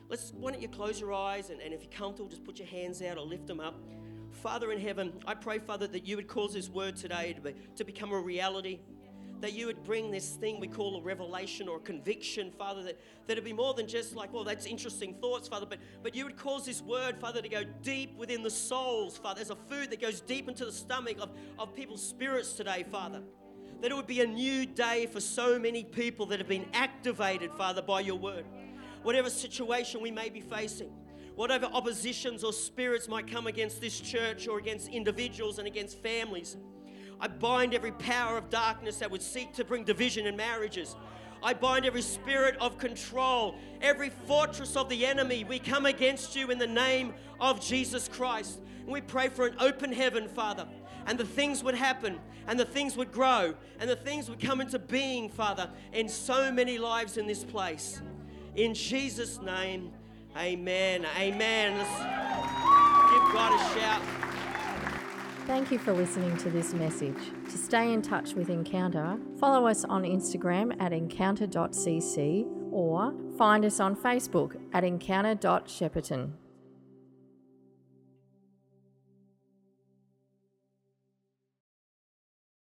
Let's, 0.08 0.32
why 0.32 0.52
don't 0.52 0.60
you 0.60 0.68
close 0.68 1.00
your 1.00 1.12
eyes 1.12 1.50
and, 1.50 1.60
and 1.60 1.72
if 1.72 1.82
you're 1.82 1.92
comfortable, 1.92 2.28
just 2.28 2.44
put 2.44 2.58
your 2.58 2.68
hands 2.68 3.02
out 3.02 3.18
or 3.18 3.24
lift 3.24 3.46
them 3.46 3.60
up. 3.60 3.80
Father 4.30 4.72
in 4.72 4.80
heaven, 4.80 5.12
I 5.26 5.34
pray, 5.34 5.58
Father, 5.58 5.86
that 5.86 6.06
you 6.06 6.16
would 6.16 6.28
cause 6.28 6.54
this 6.54 6.68
word 6.68 6.96
today 6.96 7.32
to, 7.32 7.40
be, 7.40 7.54
to 7.76 7.84
become 7.84 8.12
a 8.12 8.20
reality. 8.20 8.80
That 9.40 9.52
you 9.52 9.66
would 9.66 9.82
bring 9.84 10.10
this 10.10 10.30
thing 10.30 10.58
we 10.58 10.68
call 10.68 10.96
a 10.96 11.00
revelation 11.02 11.68
or 11.68 11.76
a 11.76 11.80
conviction, 11.80 12.50
Father, 12.50 12.82
that, 12.82 12.98
that 13.26 13.32
it'd 13.32 13.44
be 13.44 13.52
more 13.52 13.74
than 13.74 13.86
just 13.86 14.16
like, 14.16 14.32
well, 14.32 14.44
that's 14.44 14.66
interesting 14.66 15.14
thoughts, 15.14 15.48
Father, 15.48 15.66
but, 15.66 15.78
but 16.02 16.14
you 16.14 16.24
would 16.24 16.36
cause 16.36 16.64
this 16.64 16.82
word, 16.82 17.18
Father, 17.18 17.42
to 17.42 17.48
go 17.48 17.62
deep 17.82 18.16
within 18.16 18.42
the 18.42 18.50
souls, 18.50 19.18
Father. 19.18 19.36
There's 19.36 19.50
a 19.50 19.56
food 19.68 19.90
that 19.90 20.00
goes 20.00 20.20
deep 20.20 20.48
into 20.48 20.64
the 20.64 20.72
stomach 20.72 21.18
of, 21.20 21.30
of 21.58 21.74
people's 21.74 22.06
spirits 22.06 22.54
today, 22.54 22.84
Father. 22.90 23.22
That 23.82 23.90
it 23.90 23.94
would 23.94 24.06
be 24.06 24.22
a 24.22 24.26
new 24.26 24.64
day 24.64 25.06
for 25.06 25.20
so 25.20 25.58
many 25.58 25.84
people 25.84 26.26
that 26.26 26.38
have 26.38 26.48
been 26.48 26.66
activated, 26.72 27.52
Father, 27.52 27.82
by 27.82 28.00
your 28.00 28.16
word. 28.16 28.46
Whatever 29.02 29.28
situation 29.28 30.00
we 30.00 30.10
may 30.10 30.30
be 30.30 30.40
facing, 30.40 30.90
whatever 31.34 31.66
oppositions 31.66 32.42
or 32.42 32.52
spirits 32.52 33.06
might 33.06 33.30
come 33.30 33.46
against 33.46 33.80
this 33.80 34.00
church 34.00 34.48
or 34.48 34.58
against 34.58 34.88
individuals 34.88 35.58
and 35.58 35.66
against 35.68 35.98
families. 36.02 36.56
I 37.20 37.28
bind 37.28 37.74
every 37.74 37.92
power 37.92 38.36
of 38.36 38.50
darkness 38.50 38.96
that 38.98 39.10
would 39.10 39.22
seek 39.22 39.54
to 39.54 39.64
bring 39.64 39.84
division 39.84 40.26
in 40.26 40.36
marriages. 40.36 40.96
I 41.42 41.54
bind 41.54 41.86
every 41.86 42.02
spirit 42.02 42.56
of 42.60 42.78
control, 42.78 43.56
every 43.80 44.10
fortress 44.10 44.76
of 44.76 44.88
the 44.88 45.06
enemy. 45.06 45.44
We 45.44 45.58
come 45.58 45.86
against 45.86 46.34
you 46.36 46.50
in 46.50 46.58
the 46.58 46.66
name 46.66 47.14
of 47.40 47.60
Jesus 47.60 48.08
Christ. 48.08 48.60
And 48.80 48.88
we 48.88 49.00
pray 49.00 49.28
for 49.28 49.46
an 49.46 49.56
open 49.60 49.92
heaven, 49.92 50.28
Father. 50.28 50.66
And 51.06 51.18
the 51.18 51.24
things 51.24 51.62
would 51.62 51.76
happen, 51.76 52.18
and 52.48 52.58
the 52.58 52.64
things 52.64 52.96
would 52.96 53.12
grow, 53.12 53.54
and 53.78 53.88
the 53.88 53.96
things 53.96 54.28
would 54.28 54.40
come 54.40 54.60
into 54.60 54.78
being, 54.78 55.28
Father, 55.28 55.70
in 55.92 56.08
so 56.08 56.50
many 56.50 56.78
lives 56.78 57.16
in 57.16 57.26
this 57.26 57.44
place. 57.44 58.02
In 58.56 58.74
Jesus' 58.74 59.40
name, 59.40 59.92
amen. 60.36 61.06
Amen. 61.16 61.78
Let's 61.78 61.98
give 63.12 63.32
God 63.32 63.52
a 63.54 63.78
shout. 63.78 64.25
Thank 65.46 65.70
you 65.70 65.78
for 65.78 65.92
listening 65.92 66.36
to 66.38 66.50
this 66.50 66.74
message. 66.74 67.30
To 67.50 67.56
stay 67.56 67.92
in 67.92 68.02
touch 68.02 68.34
with 68.34 68.50
Encounter, 68.50 69.16
follow 69.38 69.68
us 69.68 69.84
on 69.84 70.02
Instagram 70.02 70.74
at 70.80 70.92
encounter.cc 70.92 72.46
or 72.72 73.14
find 73.38 73.64
us 73.64 73.78
on 73.78 73.94
Facebook 73.94 74.56
at 74.72 74.82
encounter.shepperton. 74.82 76.32